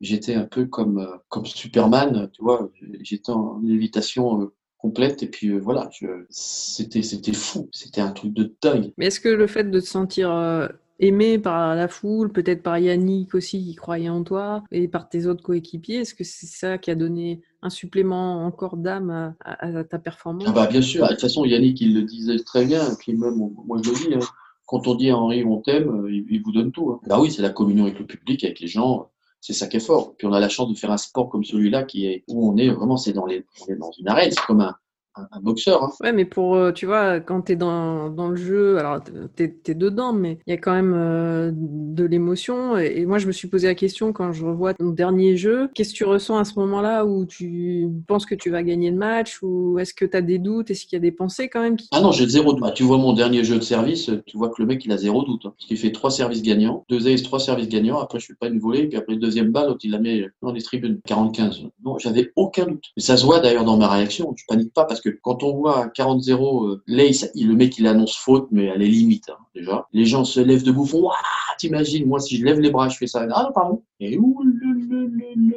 J'étais 0.00 0.34
un 0.34 0.44
peu 0.44 0.66
comme, 0.66 0.98
euh, 0.98 1.16
comme 1.28 1.46
Superman, 1.46 2.28
tu 2.32 2.42
vois, 2.42 2.70
j'étais 3.02 3.30
en 3.30 3.60
lévitation 3.62 4.50
complète 4.84 5.22
et 5.22 5.28
puis 5.28 5.48
euh, 5.48 5.58
voilà 5.58 5.88
c'était 6.28 7.00
c'était 7.00 7.32
fou 7.32 7.70
c'était 7.72 8.02
un 8.02 8.10
truc 8.10 8.34
de 8.34 8.54
dingue 8.60 8.92
mais 8.98 9.06
est-ce 9.06 9.18
que 9.18 9.30
le 9.30 9.46
fait 9.46 9.64
de 9.64 9.80
te 9.80 9.86
sentir 9.86 10.30
euh, 10.30 10.68
aimé 10.98 11.38
par 11.38 11.74
la 11.74 11.88
foule 11.88 12.32
peut-être 12.32 12.62
par 12.62 12.78
Yannick 12.78 13.34
aussi 13.34 13.64
qui 13.64 13.74
croyait 13.74 14.08
en 14.08 14.22
toi 14.22 14.62
et 14.70 14.88
par 14.88 15.08
tes 15.08 15.26
autres 15.26 15.42
coéquipiers 15.42 15.98
est-ce 15.98 16.14
que 16.14 16.24
c'est 16.24 16.46
ça 16.46 16.78
qui 16.78 16.90
a 16.90 16.94
donné 16.94 17.42
un 17.62 17.70
supplément 17.70 18.44
encore 18.44 18.76
d'âme 18.76 19.34
à, 19.44 19.84
ta 19.84 19.98
performance? 19.98 20.44
Ah 20.46 20.52
bah 20.52 20.66
bien 20.66 20.82
sûr 20.82 21.04
de 21.04 21.10
toute 21.10 21.20
façon 21.20 21.44
Yannick 21.44 21.80
il 21.80 21.94
le 21.94 22.02
disait 22.02 22.38
très 22.38 22.64
bien 22.64 22.94
puis 22.98 23.12
même 23.14 23.50
moi 23.66 23.78
je 23.82 23.90
le 23.90 23.96
dis 23.96 24.14
hein, 24.14 24.26
quand 24.66 24.86
on 24.86 24.94
dit 24.94 25.10
à 25.10 25.16
Henri 25.16 25.44
on 25.44 25.60
t'aime 25.60 26.06
il, 26.08 26.24
il, 26.30 26.42
vous 26.42 26.52
donne 26.52 26.72
tout 26.72 26.90
hein. 26.90 27.00
bah 27.06 27.18
oui 27.20 27.30
c'est 27.30 27.42
la 27.42 27.50
communion 27.50 27.84
avec 27.84 27.98
le 27.98 28.06
public 28.06 28.44
avec 28.44 28.60
les 28.60 28.68
gens 28.68 29.10
c'est 29.44 29.52
ça 29.52 29.66
qui 29.66 29.76
est 29.76 29.80
fort. 29.80 30.14
Puis 30.16 30.26
on 30.26 30.32
a 30.32 30.40
la 30.40 30.48
chance 30.48 30.70
de 30.70 30.74
faire 30.74 30.90
un 30.90 30.96
sport 30.96 31.28
comme 31.28 31.44
celui-là 31.44 31.82
qui 31.82 32.06
est 32.06 32.24
où 32.28 32.50
on 32.50 32.56
est 32.56 32.70
vraiment, 32.70 32.96
c'est 32.96 33.12
dans 33.12 33.26
les, 33.26 33.44
dans 33.78 33.90
une 33.92 34.08
arène, 34.08 34.30
c'est 34.30 34.40
comme 34.46 34.62
un, 34.62 34.74
un, 35.16 35.28
un 35.30 35.40
boxeur. 35.40 35.82
Hein. 35.82 35.90
Ouais, 36.00 36.12
mais 36.12 36.24
pour, 36.24 36.56
euh, 36.56 36.72
tu 36.72 36.86
vois, 36.86 37.20
quand 37.20 37.42
tu 37.42 37.52
es 37.52 37.56
dans, 37.56 38.10
dans 38.10 38.28
le 38.28 38.36
jeu, 38.36 38.78
alors 38.78 39.00
tu 39.36 39.42
es, 39.44 39.74
dedans, 39.74 40.12
mais 40.12 40.38
il 40.46 40.50
y 40.50 40.54
a 40.54 40.58
quand 40.58 40.72
même 40.72 40.94
euh, 40.94 41.50
de 41.54 42.04
l'émotion. 42.04 42.78
Et, 42.78 42.94
et, 42.98 43.06
moi, 43.06 43.18
je 43.18 43.26
me 43.26 43.32
suis 43.32 43.48
posé 43.48 43.66
la 43.66 43.74
question 43.74 44.12
quand 44.12 44.32
je 44.32 44.44
revois 44.44 44.74
ton 44.74 44.90
dernier 44.90 45.36
jeu, 45.36 45.68
qu'est-ce 45.74 45.92
que 45.92 45.98
tu 45.98 46.04
ressens 46.04 46.38
à 46.38 46.44
ce 46.44 46.58
moment-là 46.58 47.04
où 47.04 47.26
tu 47.26 47.88
penses 48.06 48.26
que 48.26 48.34
tu 48.34 48.50
vas 48.50 48.62
gagner 48.62 48.90
le 48.90 48.96
match 48.96 49.38
ou 49.42 49.78
est-ce 49.78 49.94
que 49.94 50.04
tu 50.04 50.16
as 50.16 50.22
des 50.22 50.38
doutes? 50.38 50.70
Est-ce 50.70 50.84
qu'il 50.84 50.96
y 50.96 50.96
a 50.96 51.00
des 51.00 51.12
pensées 51.12 51.48
quand 51.48 51.60
même 51.60 51.76
qui... 51.76 51.88
Ah 51.92 52.00
non, 52.00 52.12
j'ai 52.12 52.28
zéro 52.28 52.52
doute. 52.52 52.62
Bah, 52.62 52.72
tu 52.72 52.82
vois 52.82 52.98
mon 52.98 53.12
dernier 53.12 53.44
jeu 53.44 53.56
de 53.56 53.64
service, 53.64 54.10
tu 54.26 54.36
vois 54.36 54.48
que 54.48 54.60
le 54.60 54.66
mec, 54.66 54.84
il 54.84 54.92
a 54.92 54.96
zéro 54.96 55.22
doute. 55.24 55.46
Hein, 55.46 55.54
parce 55.56 55.66
qu'il 55.66 55.78
fait 55.78 55.92
trois 55.92 56.10
services 56.10 56.42
gagnants, 56.42 56.84
deux 56.88 57.08
aces, 57.08 57.22
trois 57.22 57.40
services 57.40 57.68
gagnants. 57.68 58.00
Après, 58.00 58.20
je 58.20 58.26
fais 58.26 58.34
pas 58.34 58.48
une 58.48 58.58
volée, 58.58 58.86
puis 58.86 58.98
après, 58.98 59.16
deuxième 59.16 59.50
balle, 59.50 59.74
il 59.82 59.90
la 59.90 59.98
met 59.98 60.26
dans 60.42 60.52
les 60.52 60.62
tribunes 60.62 61.00
40-15. 61.08 61.68
Non, 61.84 61.98
j'avais 61.98 62.32
aucun 62.36 62.66
doute. 62.66 62.84
Et 62.96 63.00
ça 63.00 63.16
se 63.16 63.24
voit 63.24 63.40
d'ailleurs 63.40 63.64
dans 63.64 63.76
ma 63.76 63.88
réaction. 63.88 64.32
Je 64.36 64.44
panique 64.48 64.72
pas 64.72 64.84
parce 64.84 65.00
que 65.00 65.03
quand 65.10 65.42
on 65.42 65.56
voit 65.56 65.86
40-0, 65.88 66.66
euh, 66.68 66.82
Lace, 66.86 67.30
le 67.34 67.54
mec 67.54 67.78
il 67.78 67.86
annonce 67.86 68.16
faute, 68.16 68.48
mais 68.50 68.66
elle 68.66 68.82
est 68.82 68.88
limite 68.88 69.28
hein, 69.30 69.38
déjà. 69.54 69.86
Les 69.92 70.04
gens 70.04 70.24
se 70.24 70.40
lèvent 70.40 70.64
debout, 70.64 70.86
font 70.86 71.02
Waouh, 71.02 71.14
t'imagines, 71.58 72.06
moi 72.06 72.20
si 72.20 72.36
je 72.36 72.44
lève 72.44 72.60
les 72.60 72.70
bras, 72.70 72.88
je 72.88 72.96
fais 72.96 73.06
ça. 73.06 73.26
Ah 73.30 73.44
non, 73.44 73.52
pardon. 73.52 73.82
Et 74.00 74.18
où 74.18 74.42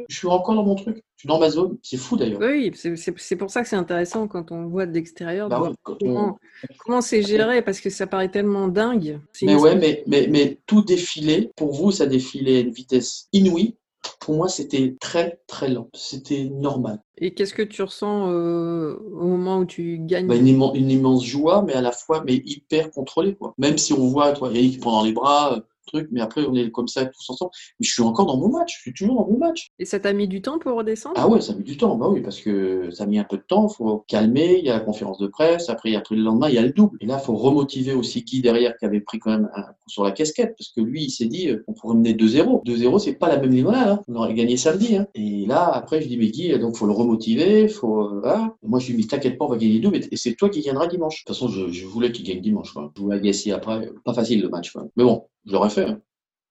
je 0.10 0.16
suis 0.16 0.28
encore 0.28 0.56
dans 0.56 0.64
mon 0.64 0.76
truc. 0.76 1.04
Je 1.16 1.22
suis 1.22 1.28
dans 1.28 1.40
ma 1.40 1.50
zone. 1.50 1.78
C'est 1.82 1.98
fou 1.98 2.16
d'ailleurs. 2.16 2.40
Oui, 2.40 2.72
c'est 2.76 3.36
pour 3.36 3.50
ça 3.50 3.64
que 3.64 3.68
c'est 3.68 3.76
intéressant 3.76 4.28
quand 4.28 4.52
on 4.52 4.68
voit 4.68 4.86
de 4.86 4.94
l'extérieur. 4.94 5.50
Bah 5.50 5.72
comment 5.84 6.38
comment 6.80 7.02
c'est 7.02 7.24
géré 7.24 7.62
parce 7.62 7.80
que 7.80 7.90
ça 7.90 8.08
paraît 8.08 8.30
tellement 8.30 8.68
dingue. 8.68 9.20
Mais 9.42 9.56
ouais, 9.56 9.76
mais, 9.76 10.04
mais, 10.08 10.28
mais 10.30 10.60
tout 10.66 10.84
défilé, 10.84 11.52
pour 11.56 11.74
vous, 11.74 11.92
ça 11.92 12.06
défilait 12.06 12.58
à 12.58 12.60
une 12.62 12.72
vitesse 12.72 13.28
inouïe. 13.34 13.76
Pour 14.20 14.36
moi, 14.36 14.50
c'était 14.50 14.96
très, 15.00 15.40
très 15.48 15.70
lent. 15.70 15.90
C'était 15.94 16.46
normal. 16.46 17.02
Et 17.18 17.34
qu'est-ce 17.34 17.54
que 17.54 17.62
tu 17.62 17.82
ressens 17.82 18.30
euh, 18.30 18.96
au 19.14 19.26
moment 19.26 19.60
où 19.60 19.66
tu 19.66 20.00
gagnes? 20.00 20.28
Bah, 20.28 20.36
une, 20.36 20.48
immense 20.48 21.26
joie, 21.26 21.64
mais 21.66 21.74
à 21.74 21.82
la 21.82 21.92
fois, 21.92 22.24
mais 22.26 22.36
hyper 22.46 22.92
contrôlée. 22.92 23.36
Quoi. 23.36 23.54
Même 23.58 23.78
si 23.78 23.94
on 23.94 24.08
voit, 24.08 24.34
toi, 24.34 24.52
Yannick 24.52 24.74
qui 24.74 24.80
prend 24.80 24.92
dans 24.92 25.04
les 25.04 25.14
bras, 25.14 25.60
truc, 25.88 26.08
mais 26.12 26.22
après 26.22 26.46
on 26.46 26.56
est 26.56 26.70
comme 26.72 26.88
ça 26.88 27.06
tous 27.06 27.30
ensemble. 27.30 27.52
Mais 27.80 27.86
je 27.86 27.92
suis 27.92 28.04
encore 28.04 28.26
dans 28.26 28.38
mon 28.38 28.50
match, 28.50 28.76
je 28.76 28.82
suis 28.82 28.94
toujours 28.94 29.16
dans 29.16 29.28
mon 29.32 29.38
match. 29.38 29.70
Et 29.80 29.86
ça 29.86 30.00
t'a 30.00 30.14
mis 30.14 30.28
du 30.28 30.42
temps 30.42 30.60
pour 30.60 30.78
redescendre? 30.78 31.16
Ah 31.18 31.28
ouais, 31.28 31.42
ça 31.42 31.54
a 31.54 31.56
mis 31.56 31.64
du 31.64 31.78
temps, 31.78 31.96
bah 31.96 32.08
oui, 32.10 32.22
parce 32.22 32.40
que 32.40 32.92
ça 32.92 33.04
a 33.04 33.08
mis 33.08 33.20
un 33.20 33.24
peu 33.24 33.38
de 33.38 33.44
temps, 33.44 33.68
il 33.70 33.76
faut 33.76 34.06
calmer, 34.08 34.58
il 34.60 34.66
y 34.66 34.70
a 34.70 34.74
la 34.74 34.80
conférence 34.80 35.18
de 35.18 35.28
presse, 35.28 35.70
après, 35.70 35.96
après 35.96 36.16
le 36.16 36.22
lendemain, 36.22 36.50
il 36.50 36.56
y 36.56 36.58
a 36.58 36.62
le 36.62 36.72
double. 36.72 36.98
Et 37.02 37.06
là, 37.06 37.20
il 37.22 37.26
faut 37.26 37.36
remotiver 37.36 37.94
aussi 37.94 38.24
qui 38.24 38.42
derrière 38.42 38.78
qui 38.78 38.86
avait 38.86 39.02
pris 39.02 39.20
quand 39.20 39.32
même 39.32 39.50
un 39.56 39.62
coup 39.64 39.74
sur 39.88 40.04
la 40.04 40.12
casquette, 40.12 40.56
parce 40.58 40.70
que 40.70 40.82
lui, 40.82 41.06
il 41.06 41.10
s'est 41.10 41.26
dit, 41.26 41.50
euh, 41.50 41.64
on 41.68 41.74
pourrait 41.74 41.96
mener 41.96 42.14
2-0. 42.14 42.64
2-0, 42.66 43.00
c'est 43.00 43.14
pas 43.14 43.30
la 43.30 43.38
même 43.38 43.52
limonade, 43.52 43.90
hein. 43.90 44.02
on 44.08 44.16
aurait 44.16 44.34
gagné 44.34 44.58
samedi. 44.58 44.98
Hein. 44.98 45.08
Et 45.16 45.46
là, 45.46 45.70
après, 45.74 46.02
je 46.02 46.08
dis, 46.08 46.18
mais 46.18 46.28
Guy, 46.28 46.58
donc 46.60 46.76
faut 46.76 46.86
le 46.86 46.92
remotiver, 46.92 47.68
faut. 47.68 48.02
Euh, 48.26 48.38
moi, 48.64 48.80
je 48.80 48.92
lui 48.92 48.98
dis, 48.98 49.08
t'inquiète 49.08 49.38
pas, 49.38 49.46
on 49.46 49.50
va 49.50 49.58
gagner 49.58 49.80
double, 49.80 49.98
et 50.12 50.18
c'est 50.18 50.36
toi 50.36 50.50
qui 50.50 50.62
gagneras 50.62 50.88
dimanche. 50.88 51.24
De 51.24 51.28
toute 51.28 51.36
façon, 51.36 51.48
je, 51.48 51.86
voulais 51.86 52.12
qu'il 52.12 52.26
gagne 52.26 52.42
dimanche. 52.42 52.74
Quoi. 52.74 52.92
Je 52.96 53.02
voulais 53.02 53.18
agacer 53.18 53.52
après, 53.52 53.90
pas 54.04 54.14
facile 54.14 54.42
le 54.42 54.50
match. 54.50 54.72
Quoi. 54.72 54.88
Mais 54.96 55.04
bon, 55.04 55.24
je 55.48 55.54
l'aurais 55.54 55.70
fait. 55.70 55.86
Hein. 55.86 56.02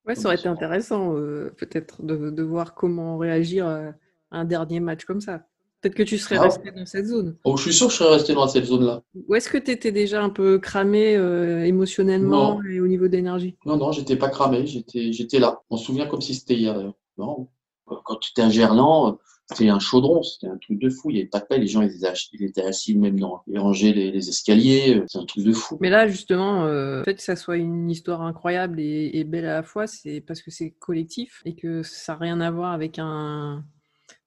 Ouais, 0.07 0.15
ça 0.15 0.27
aurait 0.27 0.37
été 0.37 0.49
intéressant 0.49 1.15
euh, 1.17 1.53
peut-être 1.57 2.03
de, 2.03 2.31
de, 2.31 2.43
voir 2.43 2.75
comment 2.75 3.19
réagir 3.19 3.67
à 3.67 3.93
un 4.31 4.45
dernier 4.45 4.81
match 4.81 5.05
comme 5.05 5.21
ça. 5.21 5.43
Peut-être 5.81 5.95
que 5.95 6.03
tu 6.03 6.19
serais 6.19 6.37
ah. 6.39 6.43
resté 6.43 6.71
dans 6.71 6.87
cette 6.87 7.07
zone. 7.07 7.37
Oh, 7.45 7.57
je 7.57 7.63
suis 7.63 7.73
sûr 7.73 7.87
que 7.89 7.93
je 7.93 7.99
serais 7.99 8.15
resté 8.15 8.35
dans 8.35 8.49
cette 8.49 8.65
zone-là. 8.65 9.03
Ou 9.29 9.35
est-ce 9.35 9.49
que 9.49 9.59
tu 9.59 9.71
étais 9.71 9.93
déjà 9.93 10.23
un 10.23 10.31
peu 10.31 10.59
cramé 10.59 11.17
euh, 11.17 11.65
émotionnellement 11.65 12.61
et 12.63 12.81
au 12.81 12.87
niveau 12.87 13.09
d'énergie? 13.09 13.57
Non, 13.67 13.77
non, 13.77 13.93
j'étais 13.93 14.17
pas 14.17 14.29
cramé, 14.29 14.67
j'étais 14.67 15.39
là. 15.39 15.61
On 15.71 15.77
se 15.77 15.85
souvient 15.85 16.07
comme 16.07 16.23
si 16.23 16.35
c'était 16.35 16.55
hier 16.55 16.75
d'ailleurs. 16.75 16.95
Quand 17.17 18.17
tu 18.21 18.31
étais 18.31 18.43
un 18.43 18.51
c'était 19.49 19.69
un 19.69 19.79
chaudron, 19.79 20.23
c'était 20.23 20.49
un 20.49 20.57
truc 20.57 20.79
de 20.79 20.91
fou. 20.91 21.11
Il 21.11 21.15
n'y 21.15 21.21
avait 21.21 21.29
pas 21.29 21.39
de 21.39 21.45
paix, 21.45 21.59
les 21.59 21.69
gens 21.69 21.83
ils 21.83 22.45
étaient, 22.45 22.63
assis 22.63 22.97
même 22.97 23.19
dans 23.19 23.43
les 23.47 23.59
rangées, 23.59 23.93
les, 23.93 24.29
escaliers, 24.29 25.03
c'est 25.07 25.19
un 25.19 25.25
truc 25.25 25.45
de 25.45 25.53
fou. 25.53 25.79
Mais 25.81 25.91
là, 25.91 26.09
justement, 26.09 26.65
euh, 26.65 26.99
le 26.99 27.05
fait 27.05 27.15
que 27.15 27.23
ça 27.23 27.37
soit 27.37 27.57
une 27.57 27.89
histoire 27.89 28.23
incroyable 28.23 28.81
et, 28.81 29.25
belle 29.25 29.47
à 29.47 29.55
la 29.55 29.63
fois, 29.63 29.87
c'est 29.87 30.21
parce 30.21 30.43
que 30.43 30.51
c'est 30.51 30.71
collectif 30.71 31.43
et 31.45 31.55
que 31.55 31.83
ça 31.83 32.15
n'a 32.15 32.19
rien 32.19 32.41
à 32.41 32.51
voir 32.51 32.73
avec 32.73 32.99
un, 32.99 33.65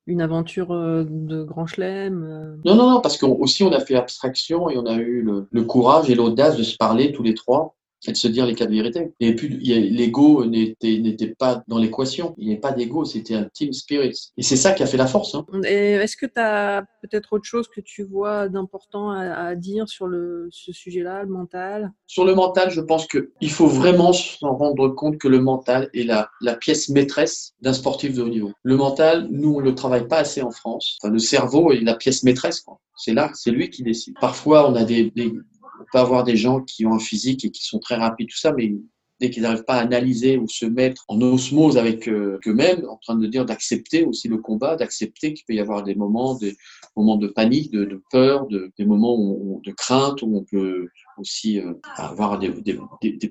une 0.08 0.22
aventure 0.22 0.72
euh, 0.72 1.04
de 1.06 1.44
grand 1.44 1.68
chelem 1.68 2.24
euh. 2.24 2.56
Non, 2.64 2.76
non, 2.76 2.90
non, 2.90 3.02
parce 3.02 3.18
qu'aussi 3.18 3.64
on 3.64 3.74
a 3.74 3.80
fait 3.82 3.96
abstraction 3.96 4.70
et 4.70 4.78
on 4.78 4.86
a 4.86 4.96
eu 4.96 5.28
le 5.52 5.64
courage 5.64 6.10
et 6.10 6.16
l'audace 6.16 6.56
de 6.56 6.64
se 6.64 6.78
parler 6.78 7.12
tous 7.12 7.24
les 7.24 7.34
trois 7.34 7.76
c'est 8.00 8.12
de 8.12 8.18
se 8.18 8.28
dire 8.28 8.46
les 8.46 8.56
quatre 8.56 8.72
vérités. 8.72 9.12
Et 9.20 9.36
puis, 9.36 9.50
l'ego 9.50 10.46
n'était 10.46 11.36
pas 11.38 11.64
dans 11.68 11.78
l'équation. 11.78 12.34
Il 12.38 12.46
n'y 12.46 12.54
avait 12.54 12.62
pas 12.62 12.72
d'ego, 12.72 13.06
c'était 13.06 13.36
un 13.36 13.50
team 13.54 13.74
spirit. 13.74 14.32
Et 14.38 14.44
c'est 14.44 14.56
ça 14.56 14.72
qui 14.72 14.84
a 14.84 14.86
fait 14.86 14.98
la 14.98 15.08
force. 15.08 15.36
Hein. 15.36 15.46
Est-ce 15.64 16.16
que 16.16 16.26
tu 16.26 16.40
as 16.40 16.86
peut-être 17.02 17.34
autre 17.34 17.46
chose 17.46 17.68
que 17.68 17.82
tu 17.82 18.04
vois 18.04 18.48
d'important 18.50 19.12
à, 19.12 19.56
dire 19.56 19.88
sur 19.90 20.08
le, 20.08 20.48
ce 20.52 20.72
sujet-là, 20.72 21.24
le 21.24 21.30
mental? 21.30 21.92
Sur 22.08 22.26
le 22.26 22.36
mental, 22.36 22.72
je 22.72 22.82
pense 22.82 23.08
qu'il 23.08 23.52
faut 23.52 23.68
vraiment 23.68 24.14
s'en 24.14 24.56
rendre 24.56 24.90
compte 24.90 25.18
que 25.18 25.28
le 25.28 25.40
mental 25.40 25.90
est 25.94 26.04
la, 26.04 26.30
la 26.42 26.56
pièce 26.56 26.90
maîtresse 26.90 27.54
d'un 27.62 27.74
sportif 27.74 28.14
de 28.14 28.22
haut 28.22 28.30
niveau. 28.30 28.52
Le 28.64 28.78
mental, 28.78 29.28
nous, 29.32 29.56
on 29.56 29.60
ne 29.60 29.66
le 29.66 29.76
travaille 29.76 30.08
pas 30.08 30.20
assez 30.20 30.42
en 30.42 30.52
France. 30.52 30.98
Enfin, 31.02 31.12
le 31.12 31.20
cerveau 31.20 31.72
est 31.72 31.82
la 31.82 31.96
pièce 31.96 32.24
maîtresse. 32.24 32.64
C'est 32.96 33.14
là, 33.14 33.32
c'est 33.34 33.52
lui 33.52 33.70
qui 33.70 33.84
décide. 33.84 34.16
Parfois, 34.20 34.70
on 34.70 34.76
a 34.76 34.84
des, 34.84 35.12
des 35.12 35.34
on 35.80 35.84
peut 35.92 36.00
avoir 36.00 36.24
des 36.24 36.36
gens 36.36 36.62
qui 36.62 36.86
ont 36.86 36.94
un 36.94 37.00
physique 37.00 37.46
et 37.46 37.52
qui 37.52 37.63
sont 37.63 37.80
très 37.80 37.96
rapides, 37.96 38.30
tout 38.30 38.38
ça, 38.38 38.54
mais 38.54 38.74
dès 39.20 39.30
qu'ils 39.30 39.44
n'arrivent 39.44 39.65
pas 39.65 39.76
à 39.76 39.82
analyser 39.82 40.38
ou 40.38 40.48
se 40.48 40.65
mettre 40.65 41.04
en 41.08 41.20
osmose 41.22 41.78
avec 41.78 42.08
euh, 42.08 42.39
eux-mêmes, 42.48 42.86
en 42.88 42.98
train 42.98 43.15
de 43.15 43.28
dire 43.28 43.46
d'accepter 43.46 44.06
aussi 44.06 44.28
le 44.28 44.38
combat, 44.38 44.76
d'accepter 44.76 45.34
qu'il 45.34 45.46
peut 45.46 45.54
y 45.54 45.60
avoir 45.60 45.84
des 45.84 45.96
moments, 45.96 46.36
des 46.36 46.56
moments 46.96 47.18
de 47.18 47.28
panique, 47.28 47.72
de, 47.72 48.02
peur, 48.12 48.48
de, 48.48 48.72
des 48.78 48.86
moments 48.86 49.60
de 49.63 49.72
crainte, 49.72 50.22
où 50.22 50.38
on 50.38 50.44
peut 50.44 50.88
aussi 51.18 51.60
euh, 51.60 51.74
avoir 51.98 52.39
des, 52.39 52.54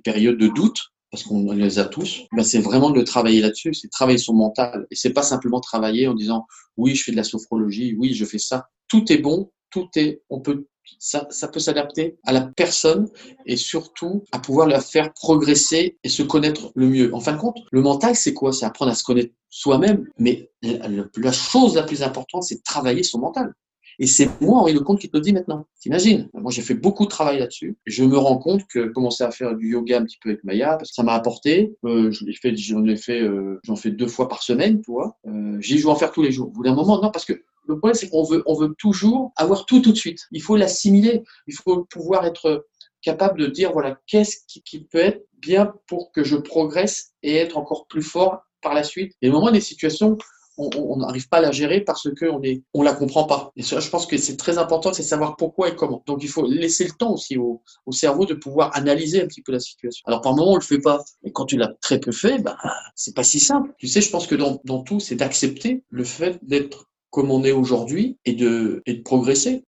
périodes 0.05 0.39
de 0.39 0.49
doute 0.49 0.93
parce 1.11 1.23
qu'on 1.23 1.53
les 1.53 1.79
a 1.79 1.87
tous, 1.87 2.25
ben 2.37 2.43
c'est 2.43 2.61
vraiment 2.61 2.91
de 2.91 3.01
travailler 3.01 3.41
là-dessus, 3.41 3.73
c'est 3.73 3.89
travailler 3.89 4.19
son 4.19 4.35
mental. 4.35 4.87
Et 4.91 4.95
c'est 4.95 5.15
pas 5.15 5.23
simplement 5.23 5.59
travailler 5.59 6.07
en 6.07 6.13
disant 6.13 6.47
oui, 6.77 6.95
je 6.95 7.05
fais 7.05 7.13
de 7.13 7.17
la 7.17 7.25
sophrologie, 7.25 7.95
oui, 7.99 8.13
je 8.13 8.27
fais 8.27 8.39
ça. 8.39 8.69
Tout 8.89 9.11
est 9.11 9.17
bon, 9.17 9.51
tout 9.71 9.89
est, 9.97 10.21
on 10.29 10.41
peut 10.41 10.67
ça, 10.99 11.49
peut 11.53 11.61
s'adapter 11.61 12.17
à 12.25 12.33
la 12.33 12.43
personne 12.43 13.09
et 13.47 13.57
surtout 13.57 14.25
à 14.33 14.39
pouvoir 14.39 14.67
la 14.67 14.81
faire 14.81 15.13
progresser 15.13 15.99
et 16.03 16.09
se 16.09 16.23
connaître 16.23 16.73
le 16.75 16.89
mieux. 16.89 17.15
En 17.15 17.21
fin 17.21 17.33
de 17.33 17.39
compte, 17.39 17.59
le 17.71 17.83
mental, 17.83 18.15
c'est 18.17 18.35
quoi? 18.35 18.53
C'est 18.53 18.67
apprendre 18.67 18.93
à 18.93 18.95
se 18.95 19.05
connaître 19.05 19.33
soi-même, 19.51 20.07
mais 20.19 20.51
la, 20.63 21.33
chose 21.33 21.75
la 21.75 21.83
plus 21.83 22.03
importante, 22.03 22.43
c'est 22.43 22.63
travailler 22.63 23.03
son 23.03 23.21
mental. 23.21 23.53
Et 24.01 24.07
c'est 24.07 24.29
moi, 24.41 24.61
Henri 24.61 24.75
Lecomte, 24.75 25.01
qui 25.01 25.11
te 25.11 25.17
le 25.17 25.21
dis 25.21 25.33
maintenant. 25.33 25.67
T'imagines? 25.81 26.29
Moi, 26.33 26.53
j'ai 26.53 26.63
fait 26.63 26.75
beaucoup 26.75 27.05
de 27.05 27.09
travail 27.09 27.41
là-dessus. 27.41 27.77
Je 27.85 28.05
me 28.05 28.17
rends 28.17 28.39
compte 28.39 28.63
que 28.69 28.87
commencer 28.87 29.25
à 29.25 29.33
faire 29.33 29.57
du 29.57 29.71
yoga 29.71 29.99
un 29.99 30.05
petit 30.05 30.19
peu 30.23 30.31
avec 30.31 30.45
Maya, 30.45 30.79
ça 30.85 31.03
m'a 31.03 31.15
apporté. 31.15 31.75
Euh, 31.85 32.13
je 32.13 32.25
l'ai 32.25 32.35
fait, 32.35 32.57
j'en 32.57 32.85
ai 32.85 32.97
fait, 32.97 33.21
euh, 33.21 33.61
fais 33.77 33.91
deux 33.91 34.07
fois 34.07 34.29
par 34.29 34.43
semaine, 34.43 34.81
tu 34.83 34.93
vois. 34.93 35.17
Euh, 35.27 35.61
J'y 35.61 35.79
joue 35.79 35.91
en 35.91 35.97
faire 35.97 36.13
tous 36.13 36.23
les 36.23 36.31
jours. 36.31 36.51
Bout 36.51 36.63
d'un 36.63 36.75
moment, 36.75 37.03
non, 37.03 37.11
parce 37.11 37.25
que 37.25 37.43
le 37.69 37.79
problème, 37.79 37.95
c'est 37.95 38.09
qu'on 38.09 38.25
veut, 38.25 38.43
on 38.47 38.55
veut 38.55 38.75
toujours 38.79 39.33
avoir 39.37 39.67
tout 39.67 39.81
tout 39.81 39.93
de 39.93 39.97
suite. 39.97 40.21
Il 40.33 40.43
faut 40.43 40.57
l'assimiler. 40.57 41.23
Il 41.47 41.55
faut 41.55 41.85
pouvoir 41.85 42.25
être 42.25 42.67
capable 43.03 43.41
de 43.41 43.47
dire, 43.47 43.73
voilà, 43.73 43.99
qu'est-ce 44.07 44.39
qui, 44.47 44.81
peut 44.85 44.99
être 44.99 45.25
bien 45.35 45.73
pour 45.87 46.11
que 46.13 46.25
je 46.25 46.37
progresse 46.37 47.13
et 47.23 47.37
être 47.37 47.57
encore 47.57 47.87
plus 47.87 48.03
fort 48.03 48.41
par 48.61 48.75
la 48.75 48.83
suite. 48.83 49.13
Et 49.23 49.29
au 49.29 49.33
moment 49.33 49.51
des 49.51 49.61
situations, 49.61 50.17
on 50.57 50.97
n'arrive 50.97 51.29
pas 51.29 51.37
à 51.37 51.41
la 51.41 51.53
gérer 51.53 51.83
parce 51.83 52.09
qu'on 52.19 52.41
ne 52.41 52.57
on 52.75 52.83
la 52.83 52.93
comprend 52.93 53.25
pas. 53.25 53.53
Et 53.55 53.63
ça, 53.63 53.79
je 53.79 53.89
pense 53.89 54.07
que 54.07 54.17
c'est 54.17 54.37
très 54.37 54.59
important, 54.59 54.93
c'est 54.93 55.05
savoir 55.05 55.37
pourquoi 55.37 55.69
et 55.69 55.77
comment. 55.77 56.03
Donc, 56.07 56.25
il 56.25 56.29
faut 56.29 56.49
laisser 56.49 56.85
le 56.85 56.91
temps 56.91 57.13
aussi 57.13 57.37
au, 57.37 57.63
cerveau 57.93 58.27
de 58.27 58.35
pouvoir 58.35 58.77
analyser 58.77 59.23
un 59.23 59.27
petit 59.27 59.43
peu 59.43 59.53
la 59.53 59.61
situation. 59.61 60.03
Alors, 60.07 60.21
par 60.21 60.35
moment, 60.35 60.53
on 60.53 60.57
le 60.57 60.61
fait 60.61 60.81
pas. 60.81 61.05
Et 61.23 61.31
quand 61.31 61.45
tu 61.45 61.57
l'as 61.57 61.73
très 61.81 62.01
peu 62.01 62.11
fait, 62.11 62.41
bah, 62.41 62.57
c'est 62.97 63.15
pas 63.15 63.23
si 63.23 63.39
simple. 63.39 63.73
Tu 63.79 63.87
sais, 63.87 64.01
je 64.01 64.11
pense 64.11 64.27
que 64.27 64.35
dans 64.35 64.83
tout, 64.83 64.99
c'est 64.99 65.15
d'accepter 65.15 65.85
le 65.91 66.03
fait 66.03 66.41
d'être 66.43 66.88
comme 67.11 67.31
on 67.31 67.45
est 67.45 67.53
aujourd'hui 67.53 68.19
et 68.25 68.35
de, 68.35 68.83
progresser. 69.05 69.65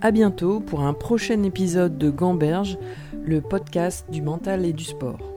À 0.00 0.10
bientôt 0.10 0.60
pour 0.60 0.80
un 0.80 0.94
prochain 0.94 1.42
épisode 1.42 1.98
de 1.98 2.10
Gamberge, 2.10 2.78
le 3.22 3.40
podcast 3.40 4.06
du 4.10 4.22
mental 4.22 4.64
et 4.64 4.72
du 4.72 4.84
sport. 4.84 5.35